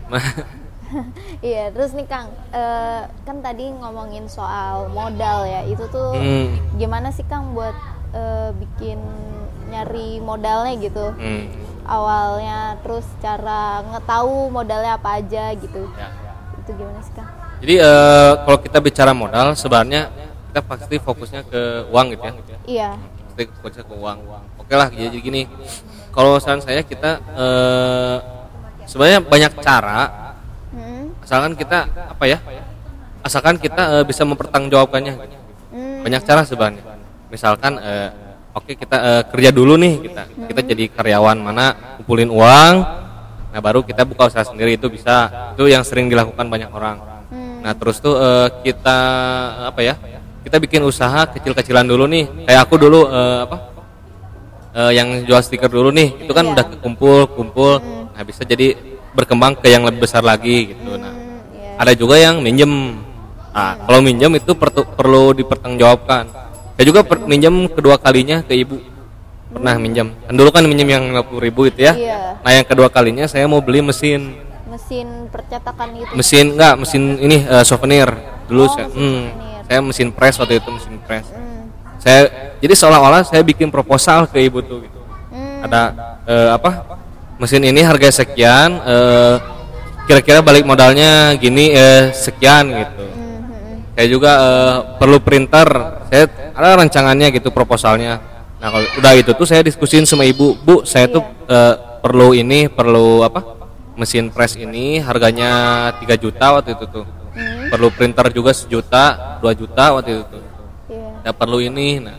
iya 1.46 1.72
terus 1.72 1.92
nih 1.94 2.08
kang 2.08 2.32
eh, 2.52 3.02
kan 3.28 3.38
tadi 3.44 3.72
ngomongin 3.72 4.26
soal 4.32 4.88
modal 4.92 5.44
ya 5.48 5.64
itu 5.68 5.86
tuh 5.92 6.16
hmm, 6.16 6.80
gimana 6.80 7.12
sih 7.12 7.26
kang 7.28 7.54
buat 7.56 7.76
eh, 8.16 8.50
bikin 8.56 9.00
nyari 9.72 10.22
modalnya 10.22 10.74
gitu 10.80 11.12
hmm, 11.16 11.46
awalnya 11.90 12.80
terus 12.82 13.06
cara 13.20 13.82
ngetahu 13.92 14.54
modalnya 14.54 14.98
apa 14.98 15.20
aja 15.20 15.52
gitu 15.58 15.90
ya. 15.98 16.10
itu 16.64 16.72
gimana 16.76 17.02
sih 17.04 17.14
kang 17.16 17.30
Jadi 17.56 17.82
eh, 17.82 18.34
kalau 18.44 18.60
kita 18.60 18.78
bicara 18.84 19.16
modal, 19.16 19.56
sebenarnya 19.56 20.12
kita 20.52 20.60
pasti 20.60 20.96
fokusnya 21.00 21.42
ke 21.48 21.88
uang 21.88 22.06
gitu 22.14 22.24
ya. 22.28 22.34
iya 22.68 22.90
Pasti 23.32 23.48
fokusnya 23.48 23.84
ke 23.88 23.96
uang. 23.96 24.18
Oke 24.60 24.76
lah, 24.76 24.92
jadi 24.92 25.18
gini. 25.18 25.48
Kalau 26.12 26.36
saran 26.38 26.60
saya 26.60 26.84
kita 26.84 27.16
eh, 27.32 28.18
sebenarnya 28.86 29.24
banyak 29.24 29.52
cara 29.64 30.25
asalkan 31.26 31.58
kita 31.58 31.90
apa 31.90 32.26
ya 32.30 32.38
asalkan 33.26 33.58
kita 33.58 34.00
eh, 34.00 34.04
bisa 34.06 34.22
mempertanggungjawabkannya. 34.22 35.14
Hmm, 35.74 36.06
banyak 36.06 36.22
cara 36.22 36.46
sebenarnya. 36.46 36.86
Misalkan 37.34 37.82
eh, 37.82 38.10
oke 38.54 38.78
kita 38.78 38.98
eh, 39.02 39.24
kerja 39.34 39.50
dulu 39.50 39.74
nih 39.82 39.94
kita 40.06 40.22
kita 40.54 40.62
jadi 40.62 40.84
karyawan 40.94 41.38
mana 41.42 41.98
kumpulin 42.00 42.30
uang 42.30 42.76
nah 43.56 43.64
baru 43.64 43.88
kita 43.88 44.04
buka 44.04 44.28
usaha 44.28 44.44
sendiri 44.44 44.76
itu 44.76 44.92
bisa 44.92 45.32
itu 45.56 45.64
yang 45.72 45.82
sering 45.82 46.06
dilakukan 46.12 46.46
banyak 46.46 46.70
orang. 46.70 47.02
Hmm, 47.34 47.66
nah 47.66 47.74
terus 47.74 47.98
tuh 47.98 48.14
eh, 48.22 48.48
kita 48.62 48.98
apa 49.74 49.82
ya 49.82 49.96
kita 50.46 50.62
bikin 50.62 50.86
usaha 50.86 51.26
kecil-kecilan 51.34 51.90
dulu 51.90 52.06
nih. 52.06 52.46
Kayak 52.46 52.62
aku 52.70 52.78
dulu 52.78 53.10
eh, 53.10 53.40
apa 53.50 53.58
eh, 54.78 54.92
yang 54.94 55.26
jual 55.26 55.42
stiker 55.42 55.74
dulu 55.74 55.90
nih. 55.90 56.30
Itu 56.30 56.38
kan 56.38 56.46
Iya. 56.46 56.54
udah 56.54 56.66
kumpul 56.86 57.26
kumpul. 57.34 57.82
Nah 58.14 58.22
bisa 58.22 58.46
jadi 58.46 58.95
berkembang 59.16 59.56
ke 59.56 59.68
yang 59.68 59.88
lebih 59.88 60.04
besar 60.04 60.22
lagi 60.22 60.76
gitu. 60.76 61.00
Nah 61.00 61.16
iya. 61.52 61.80
ada 61.80 61.92
juga 61.96 62.20
yang 62.20 62.44
minjem. 62.44 63.00
Nah 63.50 63.80
kalau 63.82 64.04
minjem 64.04 64.32
itu 64.36 64.52
pertu- 64.54 64.86
perlu 64.86 65.32
dipertanggungjawabkan. 65.34 66.28
Saya 66.76 66.86
juga 66.86 67.02
per- 67.02 67.24
minjem 67.24 67.72
kedua 67.72 67.96
kalinya 67.96 68.44
ke 68.44 68.52
ibu. 68.54 68.78
Pernah 69.48 69.80
minjem. 69.80 70.12
Kan 70.28 70.36
dulu 70.36 70.52
kan 70.52 70.68
minjem 70.68 70.92
yang 70.92 71.04
50 71.10 71.40
ribu 71.40 71.62
itu 71.66 71.80
ya. 71.82 71.96
Iya. 71.96 72.20
nah 72.44 72.52
yang 72.52 72.68
kedua 72.68 72.92
kalinya 72.92 73.24
saya 73.26 73.48
mau 73.48 73.64
beli 73.64 73.80
mesin. 73.80 74.36
Mesin 74.68 75.32
percetakan 75.32 75.88
gitu. 75.96 76.12
Mesin 76.12 76.46
enggak 76.52 76.76
mesin 76.76 77.04
ini 77.18 77.38
eh, 77.42 77.64
souvenir. 77.64 78.12
Dulu 78.46 78.62
Oh, 78.62 78.70
saya 78.70 78.86
mesin 78.86 79.00
hmm, 79.00 79.24
souvenir. 79.24 79.62
saya 79.64 79.80
mesin 79.82 80.08
press 80.12 80.36
waktu 80.36 80.54
itu 80.60 80.70
mesin 80.70 80.96
press. 81.02 81.26
Hmm, 81.32 81.64
saya 81.98 82.20
jadi 82.60 82.74
seolah-olah 82.76 83.24
saya 83.24 83.42
bikin 83.42 83.72
proposal 83.72 84.28
ke 84.28 84.44
ibu 84.44 84.60
tuh 84.60 84.84
gitu. 84.84 85.00
Hmm, 85.32 85.64
ada 85.64 85.82
eh, 86.28 86.50
apa 86.52 86.70
mesin 87.40 87.64
ini 87.64 87.82
harga 87.84 88.24
sekian 88.24 88.80
eh, 88.84 89.36
kira-kira 90.06 90.40
balik 90.46 90.64
modalnya 90.64 91.36
gini 91.36 91.74
eh, 91.74 92.14
sekian 92.16 92.72
gitu. 92.72 93.06
Saya 93.96 94.08
juga 94.12 94.32
eh, 94.40 94.76
perlu 95.00 95.18
printer. 95.20 95.68
Saya 96.12 96.30
ada 96.56 96.80
rancangannya 96.80 97.34
gitu 97.36 97.52
proposalnya. 97.52 98.22
Nah 98.62 98.68
kalau 98.72 98.88
udah 98.98 99.14
itu 99.20 99.32
tuh 99.36 99.48
saya 99.48 99.62
diskusin 99.66 100.08
sama 100.08 100.24
ibu 100.24 100.56
bu 100.56 100.88
saya 100.88 101.12
tuh 101.12 101.24
eh, 101.50 101.76
perlu 102.00 102.32
ini 102.32 102.72
perlu 102.72 103.26
apa 103.26 103.42
mesin 103.96 104.28
press 104.28 104.60
ini 104.60 105.00
harganya 105.00 105.92
3 106.00 106.16
juta 106.20 106.60
waktu 106.60 106.76
itu 106.76 106.86
tuh. 106.88 107.06
Hmm, 107.36 107.68
perlu 107.68 107.92
printer 107.92 108.32
juga 108.32 108.56
sejuta 108.56 109.38
2 109.44 109.60
juta 109.60 109.84
waktu 110.00 110.10
itu 110.20 110.24
tuh. 110.32 110.44
Iya. 110.86 111.10
ya 111.26 111.32
perlu 111.34 111.58
ini 111.66 111.98
nah 111.98 112.14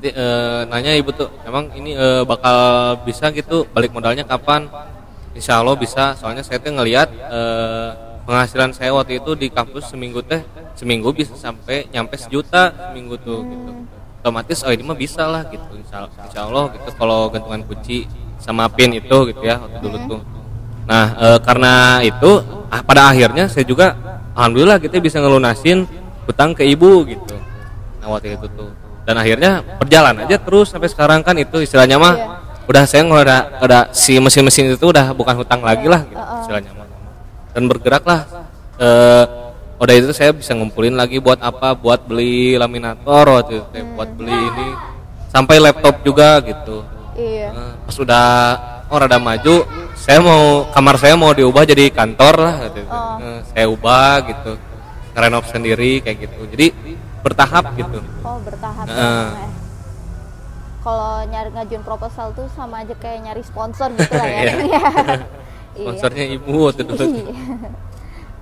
nanti 0.00 0.16
eh, 0.16 0.60
nanya 0.72 0.96
ibu 0.96 1.12
tuh 1.12 1.28
emang 1.44 1.68
ini 1.76 1.92
eh, 1.92 2.24
bakal 2.24 2.56
bisa 3.04 3.28
gitu? 3.36 3.68
Balik 3.68 3.92
modalnya 3.92 4.24
kapan? 4.24 4.64
Insya 5.36 5.60
Allah 5.60 5.76
bisa 5.76 6.16
soalnya 6.16 6.40
saya 6.40 6.56
tuh 6.56 6.72
ngelihat 6.72 7.12
eh, 7.12 7.88
penghasilan 8.24 8.72
saya 8.72 8.96
waktu 8.96 9.20
itu 9.20 9.36
di 9.36 9.52
kampus 9.52 9.92
seminggu 9.92 10.24
teh 10.24 10.40
seminggu 10.72 11.12
bisa 11.12 11.36
sampai 11.36 11.84
nyampe 11.92 12.16
sejuta 12.16 12.72
seminggu 12.88 13.20
tuh 13.20 13.44
gitu. 13.44 13.70
Otomatis 14.24 14.64
oh 14.64 14.72
ini 14.72 14.80
mah 14.88 14.96
bisa 14.96 15.28
lah 15.28 15.44
gitu. 15.52 15.68
Insya, 15.76 16.08
insya 16.08 16.48
Allah 16.48 16.72
gitu 16.72 16.88
kalau 16.96 17.28
gantungan 17.28 17.60
kunci 17.68 18.08
sama 18.40 18.72
pin 18.72 18.96
itu 18.96 19.18
gitu 19.28 19.42
ya 19.44 19.60
waktu 19.60 19.84
dulu 19.84 20.16
tuh. 20.16 20.20
Nah 20.88 21.12
eh, 21.12 21.38
karena 21.44 22.00
itu 22.00 22.40
ah, 22.72 22.80
pada 22.80 23.12
akhirnya 23.12 23.52
saya 23.52 23.68
juga 23.68 23.92
alhamdulillah 24.32 24.80
kita 24.80 24.96
bisa 24.96 25.20
ngelunasin 25.20 25.84
hutang 26.24 26.56
ke 26.56 26.64
ibu 26.64 27.04
gitu. 27.04 27.36
Nah 28.00 28.16
waktu 28.16 28.40
itu 28.40 28.48
tuh 28.56 28.79
dan 29.04 29.14
akhirnya 29.16 29.64
berjalan 29.80 30.24
aja 30.24 30.36
terus 30.38 30.70
sampai 30.70 30.88
sekarang 30.92 31.20
kan 31.24 31.34
itu 31.38 31.62
istilahnya 31.64 31.96
mah 31.96 32.14
Iya. 32.14 32.26
udah 32.70 32.84
saya 32.86 33.02
nggak 33.02 33.66
ada 33.66 33.90
si 33.90 34.14
mesin-mesin 34.22 34.70
itu 34.70 34.86
udah 34.86 35.10
bukan 35.10 35.42
hutang 35.42 35.58
lagi 35.58 35.90
lah 35.90 36.06
gitu, 36.06 36.22
istilahnya 36.46 36.70
mah. 36.78 36.86
Dan 37.50 37.66
bergerak 37.66 38.06
lah 38.06 38.20
eh 38.78 39.24
udah 39.80 39.94
itu 39.96 40.12
saya 40.14 40.30
bisa 40.30 40.54
ngumpulin 40.54 40.94
lagi 40.94 41.18
buat 41.18 41.42
apa? 41.42 41.74
Buat 41.74 42.06
beli 42.06 42.54
laminator 42.54 43.26
waktu 43.26 43.58
itu 43.58 43.66
teh, 43.74 43.82
buat 43.96 44.14
beli 44.14 44.38
ini 44.38 44.68
sampai 45.34 45.56
laptop 45.58 45.98
juga 46.06 46.38
gitu. 46.46 46.86
Iya. 47.18 47.48
Eh, 47.50 47.72
pas 47.90 47.96
udah 47.98 48.28
oh 48.86 48.98
rada 49.02 49.18
maju 49.18 49.66
saya 49.98 50.18
mau 50.22 50.70
kamar 50.70 50.94
saya 50.98 51.14
mau 51.18 51.34
diubah 51.34 51.66
jadi 51.66 51.90
kantor 51.90 52.34
lah 52.38 52.54
gitu. 52.70 52.80
Oh. 52.86 53.18
Eh, 53.18 53.40
saya 53.50 53.66
ubah 53.66 54.14
gitu 54.30 54.52
ngerenov 55.10 55.44
sendiri 55.50 56.06
kayak 56.06 56.22
gitu. 56.22 56.38
Jadi 56.54 56.66
bertahap 57.20 57.64
gitu 57.76 57.98
oh 58.24 58.38
bertahap 58.42 58.86
ya. 58.88 59.48
kalau 60.80 61.24
nyari 61.28 61.50
ngajuin 61.52 61.84
proposal 61.84 62.32
tuh 62.32 62.48
sama 62.56 62.82
aja 62.84 62.96
kayak 62.96 63.30
nyari 63.30 63.42
sponsor 63.44 63.92
gitu 63.96 64.14
lah 64.16 64.28
ya 64.28 64.42
Iya. 64.70 64.82
Iya. 65.70 65.86
sponsornya 65.86 66.24
ibu 66.34 66.66
waktu 66.66 66.82
dulu. 66.82 66.98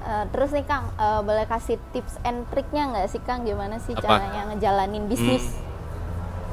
Eh, 0.08 0.24
terus 0.32 0.48
nih 0.56 0.64
Kang, 0.64 0.88
eh, 0.96 1.20
boleh 1.20 1.44
kasih 1.44 1.76
tips 1.92 2.16
and 2.24 2.48
triknya 2.48 2.88
nggak 2.88 3.04
sih 3.12 3.20
Kang? 3.20 3.44
Gimana 3.44 3.76
sih 3.84 3.92
Apa? 3.92 4.00
caranya 4.00 4.48
ngejalanin 4.48 5.04
bisnis? 5.04 5.44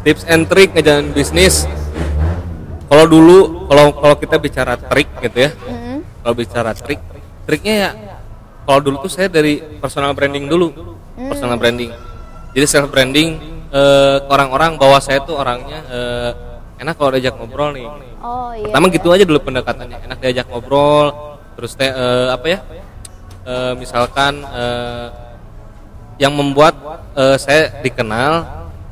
tips 0.05 0.21
and 0.29 0.45
trick 0.45 0.69
ngejalanin 0.77 1.09
bisnis 1.17 1.65
kalau 2.85 3.09
dulu 3.09 3.65
kalau 3.65 3.89
kalau 3.97 4.15
kita 4.21 4.37
bicara 4.37 4.77
trik 4.77 5.09
gitu 5.17 5.49
ya 5.49 5.51
Mm-mm. 5.65 6.05
kalau 6.21 6.35
bicara 6.37 6.71
trik 6.77 7.01
triknya 7.49 7.73
ya 7.73 7.89
kalau 8.69 8.85
dulu 8.85 9.01
tuh 9.01 9.09
saya 9.09 9.33
dari 9.33 9.57
personal 9.81 10.13
branding 10.13 10.45
dulu 10.45 10.69
personal 11.17 11.57
branding 11.57 11.89
jadi 12.55 12.65
self 12.65 12.87
branding 12.89 13.37
eh, 13.69 14.17
ke 14.23 14.31
orang-orang 14.31 14.79
bahwa 14.79 14.97
saya 15.03 15.19
tuh 15.21 15.35
orangnya 15.35 15.79
eh, 15.91 16.31
enak 16.79 16.95
kalau 16.95 17.11
diajak 17.13 17.35
ngobrol 17.35 17.75
nih 17.75 17.87
Oh 18.25 18.49
iya. 18.55 18.71
pertama 18.71 18.87
iya. 18.89 18.95
gitu 18.97 19.07
aja 19.13 19.23
dulu 19.27 19.39
pendekatannya 19.43 19.97
enak 20.07 20.17
diajak 20.23 20.47
ngobrol 20.49 21.11
terus 21.59 21.75
teh 21.75 21.91
eh, 21.91 22.29
apa 22.31 22.47
ya 22.49 22.59
Eh, 23.45 23.73
misalkan 23.77 24.41
eh, 24.41 25.07
yang 26.17 26.33
membuat 26.33 26.73
eh, 27.13 27.37
saya 27.37 27.69
dikenal 27.85 28.41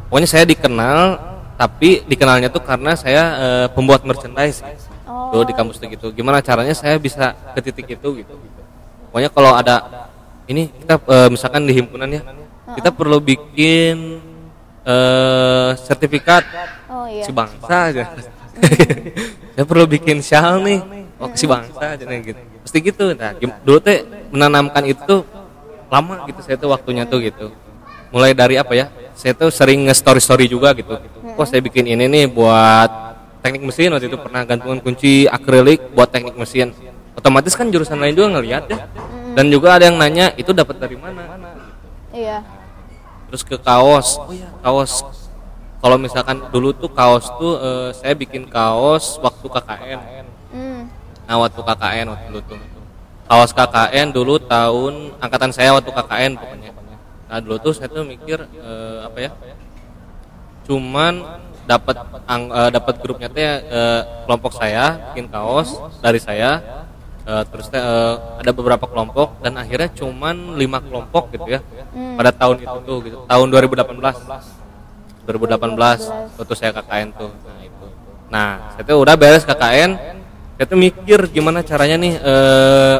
pokoknya 0.05 0.29
saya 0.29 0.45
dikenal 0.45 1.17
tapi 1.57 2.05
dikenalnya 2.05 2.53
tuh 2.53 2.61
karena 2.61 2.93
saya 2.93 3.23
eh, 3.41 3.67
pembuat 3.73 4.05
merchandise 4.05 4.61
Oh. 5.03 5.33
tuh 5.35 5.43
di 5.49 5.57
kampus 5.57 5.81
tuh 5.81 5.89
gitu 5.89 6.07
gimana 6.13 6.39
caranya 6.39 6.71
saya 6.71 6.95
bisa 7.01 7.33
ke 7.57 7.59
titik 7.65 7.97
itu 7.99 8.23
gitu 8.23 8.33
pokoknya 9.09 9.29
kalau 9.33 9.57
ada 9.57 10.07
ini 10.45 10.69
kita 10.69 11.01
eh, 11.01 11.29
misalkan 11.33 11.65
di 11.65 11.73
himpunan 11.73 12.07
ya 12.13 12.21
kita 12.71 12.89
perlu 12.95 13.19
bikin 13.19 14.23
eh, 14.87 15.69
sertifikat. 15.75 16.43
Oh 16.87 17.05
iya. 17.09 17.23
si 17.25 17.31
bangsa 17.35 17.75
aja. 17.91 18.03
Saya 19.55 19.65
perlu 19.69 19.85
bikin 19.89 20.23
shawl 20.23 20.63
nih. 20.63 20.79
Oh 21.19 21.29
si 21.35 21.45
bangsa 21.47 21.99
aja 21.99 22.03
nih 22.07 22.19
gitu. 22.33 22.41
Pasti 22.63 22.77
gitu. 22.79 23.05
Nah 23.11 23.35
dulu 23.63 23.79
teh 23.83 24.07
menanamkan 24.31 24.83
itu 24.87 25.27
lama 25.91 26.23
gitu. 26.29 26.39
Saya 26.43 26.55
tuh 26.55 26.71
waktunya 26.71 27.03
tuh 27.03 27.19
gitu. 27.19 27.51
Mulai 28.13 28.31
dari 28.37 28.55
apa 28.55 28.71
ya? 28.77 28.87
Saya 29.17 29.33
tuh 29.35 29.49
sering 29.49 29.89
nge-story 29.89 30.21
story 30.21 30.45
juga 30.47 30.71
gitu. 30.77 30.95
Oh 31.35 31.45
saya 31.47 31.59
bikin 31.59 31.89
ini 31.89 32.05
nih 32.07 32.25
buat 32.31 32.89
teknik 33.43 33.67
mesin. 33.67 33.91
Waktu 33.91 34.07
itu 34.07 34.17
pernah 34.21 34.47
gantungan 34.47 34.79
kunci 34.79 35.27
akrilik 35.27 35.91
buat 35.91 36.07
teknik 36.07 36.37
mesin. 36.37 36.71
Otomatis 37.13 37.53
kan 37.53 37.69
jurusan 37.69 37.99
lain 37.99 38.15
juga 38.15 38.39
ngelihat 38.39 38.63
ya. 38.69 38.79
Dan 39.33 39.49
juga 39.49 39.81
ada 39.81 39.89
yang 39.89 39.97
nanya 39.97 40.29
itu 40.37 40.53
dapat 40.53 40.77
dari 40.77 40.93
mana 40.93 41.42
Iya. 42.13 42.45
terus 43.27 43.41
ke 43.41 43.57
kaos. 43.57 44.21
Oh 44.21 44.29
ya 44.29 44.45
kaos. 44.61 45.01
Kalau 45.81 45.97
misalkan 45.97 46.37
dulu 46.47 46.69
tuh 46.71 46.87
kaos 46.87 47.25
tuh 47.35 47.57
eh, 47.57 47.89
saya 47.91 48.13
bikin 48.13 48.45
kaos 48.45 49.17
waktu 49.19 49.43
KKN 49.43 49.99
Hmm. 50.53 50.85
nah 51.25 51.41
waktu 51.41 51.57
KKN 51.59 52.05
waktu 52.13 52.25
dulu 52.29 52.41
tuh. 52.45 52.59
Kaos 53.25 53.51
KKN 53.51 54.07
dulu 54.13 54.37
tahun 54.37 55.17
angkatan 55.17 55.49
saya 55.49 55.73
waktu 55.73 55.89
KKN 55.89 56.31
pokoknya. 56.37 56.71
Nah 57.25 57.37
dulu 57.41 57.57
tuh 57.59 57.73
saya 57.73 57.89
tuh 57.89 58.05
mikir 58.05 58.37
eh, 58.45 58.97
apa 59.01 59.17
ya? 59.19 59.31
Cuman 60.63 61.13
dapat 61.65 61.95
ang- 62.23 62.51
eh, 62.53 62.69
dapat 62.69 62.95
grupnya 63.01 63.27
teh 63.27 63.41
eh, 63.41 64.01
kelompok 64.23 64.53
saya 64.53 65.11
bikin 65.11 65.27
kaos 65.27 65.73
dari 65.99 66.21
saya 66.21 66.82
eh, 67.23 67.43
terus 67.47 67.67
eh, 67.71 68.15
ada 68.43 68.51
beberapa 68.51 68.85
kelompok 68.87 69.39
dan 69.39 69.55
akhirnya 69.55 69.89
cuman 69.95 70.59
lima 70.59 70.83
kelompok 70.83 71.31
gitu 71.31 71.47
ya. 71.47 71.59
Pada 72.19 72.31
tahun 72.35 72.63
itu 72.63 72.77
tuh 72.83 72.97
gitu. 73.07 73.17
Tahun 73.25 73.47
2018 73.47 74.63
2018 75.23 76.35
waktu 76.35 76.53
saya 76.59 76.71
KKN 76.75 77.07
tuh. 77.15 77.31
Nah 77.31 77.59
itu. 77.63 77.85
Nah 78.27 78.49
saya 78.75 78.83
tuh 78.83 78.99
udah 78.99 79.15
beres 79.15 79.47
KKN 79.47 79.91
saya 80.53 80.65
tuh 80.69 80.77
mikir 80.77 81.19
gimana 81.33 81.65
caranya 81.65 81.97
nih 81.97 82.13
eh, 82.13 82.97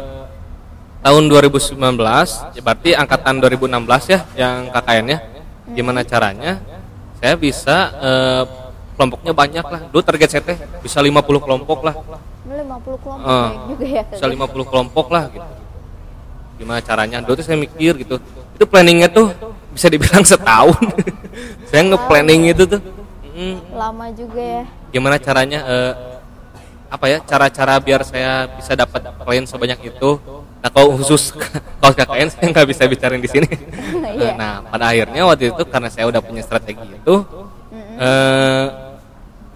tahun 1.03 1.23
2019 1.27 1.77
ya 2.57 2.62
berarti 2.63 2.89
angkatan 2.97 3.38
2016 3.43 4.13
ya 4.13 4.19
yang 4.39 4.71
KKN 4.73 5.05
ya. 5.12 5.19
Gimana 5.63 6.01
caranya? 6.03 6.59
Saya 7.19 7.36
bisa 7.38 7.77
eh, 8.01 8.43
kelompoknya 8.97 9.31
banyak 9.36 9.65
lah. 9.67 9.81
Dulu 9.91 10.01
target 10.01 10.29
saya 10.33 10.43
teh 10.43 10.57
bisa 10.81 10.97
50 10.97 11.23
kelompok 11.45 11.86
lah 11.86 11.95
50 12.43 13.03
kelompok 13.03 13.23
baik 13.23 13.60
juga 13.71 13.86
ya. 13.88 14.03
bisa 14.12 14.25
50 14.27 14.69
kelompok 14.71 15.06
lah 15.10 15.23
gitu. 15.32 15.51
Gimana 16.60 16.79
caranya? 16.84 17.17
Dulu 17.23 17.34
tuh 17.39 17.45
saya 17.45 17.58
mikir 17.58 17.93
gitu. 18.03 18.15
Itu 18.53 18.65
planningnya 18.67 19.10
tuh 19.10 19.32
bisa 19.73 19.88
dibilang 19.89 20.21
setahun. 20.32 20.77
Saya 21.73 21.82
nge-planning 21.89 22.53
itu 22.53 22.63
tuh. 22.69 22.82
Mm, 23.34 23.58
Lama 23.73 24.06
juga 24.13 24.38
ya. 24.38 24.63
gimana 24.93 25.17
caranya 25.17 25.65
eh, 25.65 25.93
apa 26.86 27.06
ya 27.10 27.17
cara-cara 27.25 27.82
biar 27.82 28.06
saya 28.06 28.45
bisa 28.45 28.77
dapat 28.77 29.01
klien 29.25 29.41
sebanyak 29.49 29.89
itu? 29.89 30.21
Nah 30.62 30.69
kalau 30.69 30.93
khusus 31.01 31.34
kaos 31.82 31.97
KKN 31.97 32.29
saya 32.29 32.45
nggak 32.53 32.67
bisa 32.69 32.86
bicarain 32.86 33.17
di 33.17 33.25
sini. 33.25 33.49
Iya. 34.13 34.38
nah 34.38 34.62
pada 34.62 34.93
akhirnya 34.93 35.25
waktu 35.25 35.49
itu 35.49 35.65
karena 35.65 35.89
saya 35.89 36.06
udah 36.06 36.21
punya 36.21 36.45
strategi 36.45 36.86
itu 36.86 37.15
eh, 37.97 38.65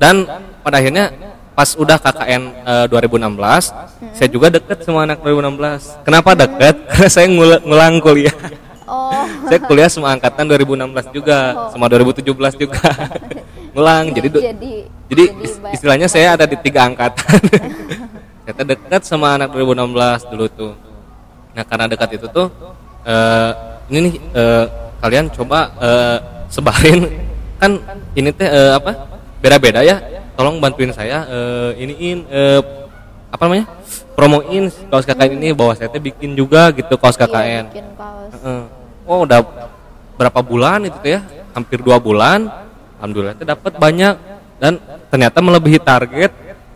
dan 0.02 0.26
pada 0.65 0.82
akhirnya 0.82 1.13
pas 1.58 1.74
udah 1.74 1.98
KKN 1.98 2.43
eh, 2.70 2.86
2016 2.86 4.13
saya 4.13 4.30
juga 4.30 4.54
deket 4.54 4.86
sama 4.86 5.10
anak 5.10 5.26
2016 5.26 6.06
kenapa 6.06 6.38
deket? 6.38 6.76
Karena 6.93 7.10
saya 7.10 7.26
ngul- 7.34 7.63
ngulang 7.65 7.98
kuliah. 7.98 8.38
Oh. 8.86 9.26
saya 9.50 9.58
kuliah 9.65 9.89
sama 9.89 10.13
angkatan 10.13 10.46
2016 10.46 11.10
juga 11.17 11.58
sama 11.74 11.89
2017 11.89 12.30
juga. 12.62 12.86
Ngulang 13.74 14.10
jadi 14.10 14.30
jadi 14.54 14.74
jadi 15.10 15.24
istilahnya 15.74 16.06
saya 16.10 16.38
ada 16.38 16.46
di 16.46 16.58
tiga 16.62 16.86
angkatan. 16.86 17.41
Kita 18.46 18.62
dekat 18.62 19.02
sama 19.06 19.38
anak 19.38 19.50
2016 19.54 20.30
dulu 20.34 20.46
tuh. 20.54 20.74
Nah 21.58 21.65
karena 21.65 21.86
dekat 21.89 22.22
itu 22.22 22.26
tuh 22.30 22.54
eh, 23.02 23.52
ini 23.89 23.98
nih 24.10 24.13
eh, 24.34 24.65
kalian 25.02 25.26
coba 25.34 25.74
eh, 25.82 26.17
sebarin. 26.54 27.06
Kan 27.58 27.82
ini 28.13 28.30
teh 28.30 28.46
eh, 28.46 28.78
apa? 28.78 28.93
Beda-beda 29.41 29.82
ya 29.86 29.98
tolong 30.38 30.62
bantuin 30.62 30.93
saya 30.93 31.26
eh, 31.26 31.71
iniin 31.82 32.30
eh, 32.30 32.62
apa 33.34 33.41
namanya 33.50 33.65
promoin 34.13 34.69
kaos 34.88 35.04
KKN 35.04 35.34
ini 35.41 35.50
bahwa 35.52 35.73
saya 35.73 35.89
teh 35.89 36.00
bikin 36.00 36.38
juga 36.38 36.69
gitu 36.71 36.93
kaos 36.95 37.17
iya, 37.17 37.26
KKN 37.26 37.63
bikin 37.73 37.88
kaos. 37.97 38.32
Heeh. 38.38 38.62
Oh 39.10 39.26
udah 39.26 39.41
berapa 40.15 40.39
bulan 40.45 40.86
itu 40.86 40.97
tuh 41.02 41.12
ya? 41.17 41.21
Hampir 41.58 41.82
dua 41.82 41.97
bulan. 41.97 42.45
Alhamdulillah 43.02 43.34
itu 43.34 43.45
dapat 43.45 43.73
banyak 43.82 44.15
dan 44.62 44.78
ternyata 45.10 45.38
melebihi 45.41 45.82
target 45.82 46.32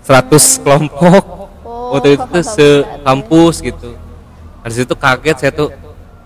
100 0.06 0.64
kelompok. 0.66 1.24
Oh, 1.62 1.98
Waktu 1.98 2.18
itu 2.18 2.26
tuh 2.26 2.44
se 2.46 2.68
kampus 3.06 3.62
gitu. 3.62 3.98
Di 4.66 4.74
situ 4.74 4.94
kaget 4.94 5.38
saya 5.38 5.52
tuh. 5.54 5.70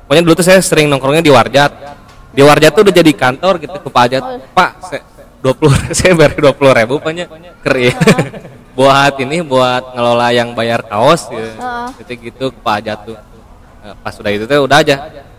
Pokoknya 0.05 0.21
dulu 0.21 0.33
tuh 0.37 0.45
saya 0.45 0.61
sering 0.61 0.85
nongkrongnya 0.91 1.23
di 1.25 1.33
Warjat. 1.33 1.71
Di 2.35 2.43
Warjat 2.43 2.71
tuh 2.75 2.83
udah 2.85 2.93
jadi 2.93 3.11
kantor 3.15 3.57
gitu 3.63 3.77
ke 3.81 3.89
Pak 3.89 4.03
Ajat. 4.05 4.23
Pak, 4.53 4.71
saya 4.85 5.01
20 5.45 5.93
saya 5.97 6.17
bayar 6.17 6.33
20 6.41 6.79
ribu 6.81 6.93
pokoknya 6.97 7.25
keren. 7.61 7.93
buat 8.77 9.13
ini 9.21 9.45
buat 9.45 9.93
ngelola 9.93 10.33
yang 10.33 10.57
bayar 10.57 10.81
kaos 10.81 11.29
gitu. 11.29 11.45
Heeh. 11.61 11.87
Gitu 12.01 12.11
gitu 12.33 12.45
ke 12.49 12.59
Pak 12.65 12.75
Ajat 12.81 12.99
tuh. 13.05 13.17
Nah, 13.85 13.93
pas 14.01 14.17
udah 14.17 14.31
itu 14.33 14.49
tuh 14.49 14.65
udah 14.65 14.81
aja 14.81 14.95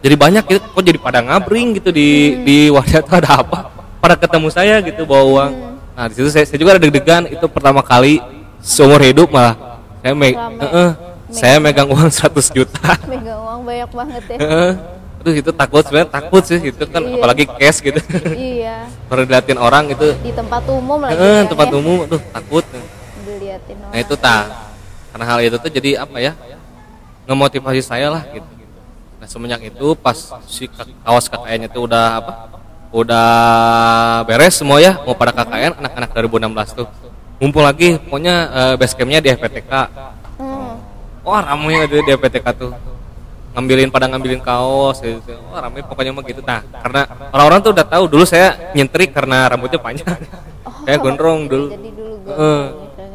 jadi 0.07 0.15
banyak 0.15 0.45
gitu 0.47 0.63
kok 0.71 0.79
jadi 0.87 1.03
pada 1.03 1.19
ngabring 1.19 1.83
gitu 1.83 1.91
di 1.91 2.39
di 2.47 2.71
wadah 2.71 3.03
tuh 3.03 3.19
ada 3.19 3.43
apa 3.43 3.75
pada 3.99 4.15
ketemu 4.15 4.49
saya 4.55 4.79
gitu 4.87 5.03
bawa 5.03 5.25
uang 5.27 5.53
nah 5.99 6.07
di 6.07 6.15
situ 6.15 6.31
saya, 6.31 6.47
saya 6.47 6.55
juga 6.63 6.79
ada 6.79 6.87
deg-degan 6.87 7.27
itu 7.27 7.43
pertama 7.51 7.83
kali 7.83 8.23
seumur 8.63 9.03
hidup 9.03 9.35
malah 9.35 9.83
saya 9.99 10.15
me 10.15 10.31
Rame. 10.39 10.63
Heeh. 10.63 10.89
saya 11.35 11.57
megang 11.59 11.91
uang 11.91 12.07
100 12.15 12.55
juta 12.55 12.95
Megang 13.11 13.41
uang 13.43 13.61
banyak 13.67 13.91
banget 13.91 14.23
ya. 14.31 14.39
Aduh 15.27 15.35
itu 15.35 15.51
takut 15.51 15.83
sebenarnya 15.83 16.07
takut 16.09 16.39
sih 16.41 16.63
itu 16.63 16.85
kan 16.87 17.03
Iya. 17.03 17.19
apalagi 17.19 17.45
cash 17.51 17.83
gitu 17.83 17.99
iya. 18.31 18.87
baru 19.11 19.27
diliatin 19.27 19.59
orang 19.59 19.91
itu 19.91 20.15
Di 20.17 20.31
tempat 20.31 20.63
umum 20.71 21.03
lagi. 21.03 21.19
Heeh, 21.19 21.43
kan, 21.43 21.45
tempat 21.51 21.67
ya. 21.67 21.75
umum 21.75 21.97
tuh 22.07 22.21
takut 22.31 22.63
Diliatin 22.63 23.75
orang. 23.77 23.91
nah 23.91 23.99
itu 23.99 24.15
tak 24.15 24.43
karena 25.11 25.25
hal 25.27 25.39
itu 25.43 25.57
tuh 25.59 25.67
jadi 25.69 25.91
apa 25.99 26.17
ya 26.21 26.33
ngemotivasi 27.27 27.83
saya 27.83 28.07
lah 28.09 28.23
gitu 28.29 28.47
nah 29.17 29.27
semenjak 29.27 29.67
itu 29.67 29.87
pas 29.97 30.15
si 30.47 30.71
ka- 30.71 30.87
kaos 31.03 31.27
KKN 31.27 31.67
itu 31.67 31.79
udah 31.81 32.07
apa 32.17 32.33
udah 32.93 33.27
beres 34.23 34.55
semua 34.55 34.79
ya 34.79 34.95
mau 35.03 35.11
pada 35.13 35.35
KKN 35.35 35.75
anak-anak 35.77 36.11
2016 36.15 36.71
tuh 36.73 36.87
ngumpul 37.37 37.67
lagi 37.67 37.99
pokoknya 37.99 38.35
eh, 38.47 38.75
base 38.77 38.95
campnya 38.95 39.19
di 39.19 39.29
FPTK 39.29 39.73
Hmm. 40.37 40.79
wah 41.25 41.41
ramai 41.43 41.83
gitu 41.83 41.99
di 41.99 42.13
FPTK 42.13 42.47
tuh 42.55 42.71
ngambilin 43.57 43.89
pada 43.89 44.05
ngambilin 44.13 44.45
kaos 44.45 45.01
gitu. 45.01 45.33
Wah 45.49 45.65
ramai 45.65 45.81
pokoknya 45.81 46.13
mah 46.13 46.21
gitu. 46.29 46.45
Nah 46.45 46.61
karena 46.61 47.09
orang-orang 47.33 47.61
tuh 47.65 47.73
udah 47.73 47.87
tahu 47.89 48.05
dulu 48.05 48.25
saya 48.29 48.53
nyentrik 48.77 49.17
karena 49.17 49.49
rambutnya 49.49 49.81
panjang. 49.81 50.21
Saya 50.85 50.97
gondrong 51.01 51.49
dulu. 51.49 51.73
Jadi 51.73 51.91
dulu. 51.97 52.15
Heeh. 52.29 52.63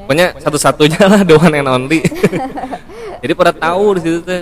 pokoknya 0.02 0.28
satu-satunya 0.42 1.02
lah 1.06 1.22
the 1.22 1.38
one 1.38 1.54
and 1.54 1.70
only. 1.70 2.02
Jadi 3.22 3.34
pada 3.38 3.54
tahu 3.54 4.02
di 4.02 4.02
situ 4.02 4.20
teh 4.26 4.42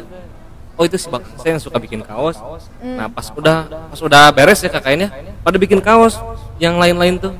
oh 0.79 0.87
itu 0.87 0.95
si 0.95 1.11
bang 1.11 1.19
saya 1.35 1.59
yang 1.59 1.61
suka 1.61 1.75
bikin 1.83 1.99
kaos. 1.99 2.39
Nah 2.79 3.11
pas 3.11 3.27
udah 3.35 3.67
pas 3.67 3.99
udah 3.99 4.31
beres 4.31 4.63
ya 4.63 4.71
kakaknya 4.71 5.11
pada 5.43 5.59
bikin 5.59 5.83
kaos 5.83 6.15
yang 6.63 6.79
lain-lain 6.79 7.19
tuh. 7.19 7.35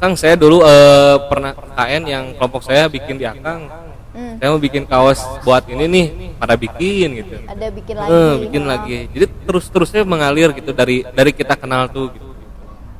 Kang 0.00 0.16
saya 0.16 0.32
dulu 0.36 0.64
eh, 0.64 1.16
pernah 1.28 1.52
KN 1.56 2.02
yang 2.08 2.24
kelompok 2.36 2.64
saya 2.64 2.88
bikin 2.88 3.20
di 3.20 3.24
akang 3.24 3.68
Hmm. 4.16 4.34
saya 4.34 4.48
mau 4.48 4.56
bikin 4.58 4.82
kaos 4.82 5.20
buat 5.42 5.68
ini 5.68 5.84
nih 5.84 6.06
pada 6.34 6.56
bikin 6.56 7.08
gitu 7.14 7.36
Ada 7.44 7.68
bikin 7.68 7.94
lagi. 7.94 8.08
Eh, 8.10 8.32
bikin 8.42 8.62
Oh. 8.62 8.66
lagi 8.66 8.96
jadi 9.10 9.26
terus-terusnya 9.44 10.02
mengalir 10.02 10.48
gitu 10.50 10.72
dari 10.72 11.04
dari 11.06 11.30
kita 11.30 11.52
kenal 11.52 11.84
tuh 11.86 12.08
gitu 12.10 12.24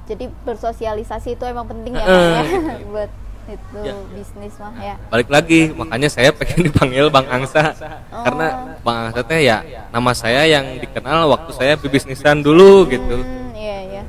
Jadi 0.06 0.28
bersosialisasi 0.40 1.34
itu 1.34 1.42
emang 1.42 1.64
penting 1.64 1.92
ya, 1.92 2.04
Heeh, 2.04 2.12
Bang, 2.30 2.36
ya? 2.36 2.44
gitu. 2.46 2.86
buat 2.92 3.10
itu 3.46 3.78
Ya. 3.80 3.94
bisnis 4.12 4.54
mah 4.56 4.74
ya. 4.76 4.94
balik 5.06 5.28
lagi 5.28 5.60
makanya 5.70 6.08
saya 6.08 6.30
pengen 6.30 6.60
dipanggil 6.68 7.08
Bang 7.08 7.26
Angsa 7.26 7.72
Oh. 8.12 8.20
karena 8.20 8.46
Bang 8.80 8.98
Angsa 9.06 9.20
teh 9.22 9.40
ya 9.40 9.58
nama 9.88 10.10
saya 10.12 10.44
yang 10.44 10.76
dikenal 10.76 11.26
waktu 11.28 11.50
saya 11.50 11.72
bisnisan 11.76 12.38
dulu 12.38 12.84
gitu 12.86 13.16
Hmm, 13.16 13.50
iya 13.52 13.78
iya. 13.88 14.02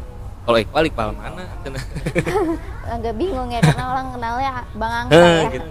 kalau 0.43 0.57
Iqbal 0.57 0.85
Iqbal 0.85 1.09
mana 1.13 1.43
agak 2.89 3.13
bingung 3.13 3.47
ya 3.47 3.59
karena 3.59 3.83
orang 3.87 4.07
kenalnya 4.11 4.51
Bang 4.73 4.93
Angsa 5.01 5.15
ya. 5.17 5.49
gitu. 5.49 5.69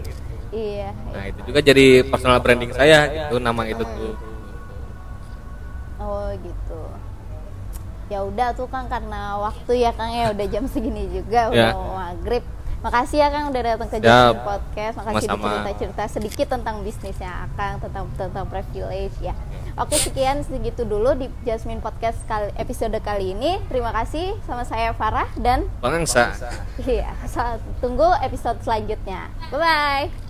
Iya. 0.49 0.91
Nah 1.11 1.25
itu 1.27 1.41
juga 1.45 1.61
jadi 1.61 1.87
personal 2.03 2.39
branding 2.39 2.71
saya 2.71 2.99
itu 3.27 3.37
nama 3.39 3.63
itu 3.65 3.83
tuh. 3.83 4.15
Oh 5.97 6.29
gitu. 6.37 6.81
Ya 8.07 8.23
udah 8.23 8.55
tuh 8.55 8.69
Kang 8.69 8.87
karena 8.87 9.35
waktu 9.41 9.83
ya 9.83 9.91
Kang 9.91 10.13
ya 10.13 10.31
udah 10.31 10.47
jam 10.47 10.65
segini 10.67 11.11
juga 11.11 11.51
udah 11.51 11.59
Ya. 11.59 11.75
mau 11.75 11.99
maghrib. 11.99 12.45
Makasih 12.77 13.19
ya 13.19 13.29
Kang 13.35 13.51
udah 13.51 13.63
datang 13.65 13.89
ke. 13.89 13.99
Jasmine 13.99 14.47
Podcast. 14.47 14.95
Makasih 14.95 15.27
udah 15.27 15.41
cerita-cerita 15.43 16.05
sedikit 16.07 16.47
tentang 16.47 16.77
bisnisnya 16.87 17.49
Akang, 17.49 17.83
tentang 17.83 18.07
tentang 18.15 18.47
privilege 18.47 19.17
ya. 19.19 19.35
Oke 19.75 19.99
sekian 19.99 20.41
segitu 20.41 20.87
dulu 20.87 21.19
di 21.19 21.27
Jasmine 21.43 21.83
Podcast 21.83 22.21
kali, 22.25 22.55
episode 22.55 22.95
kali 23.03 23.35
ini. 23.35 23.59
Terima 23.67 23.91
kasih 23.91 24.39
sama 24.47 24.63
saya 24.63 24.95
Farah 24.95 25.27
dan 25.35 25.67
Bang 25.83 25.99
Angsa. 25.99 26.31
iya, 26.87 27.11
tunggu 27.83 28.07
episode 28.23 28.63
selanjutnya. 28.63 29.35
Bye 29.51 29.59
bye. 29.59 30.26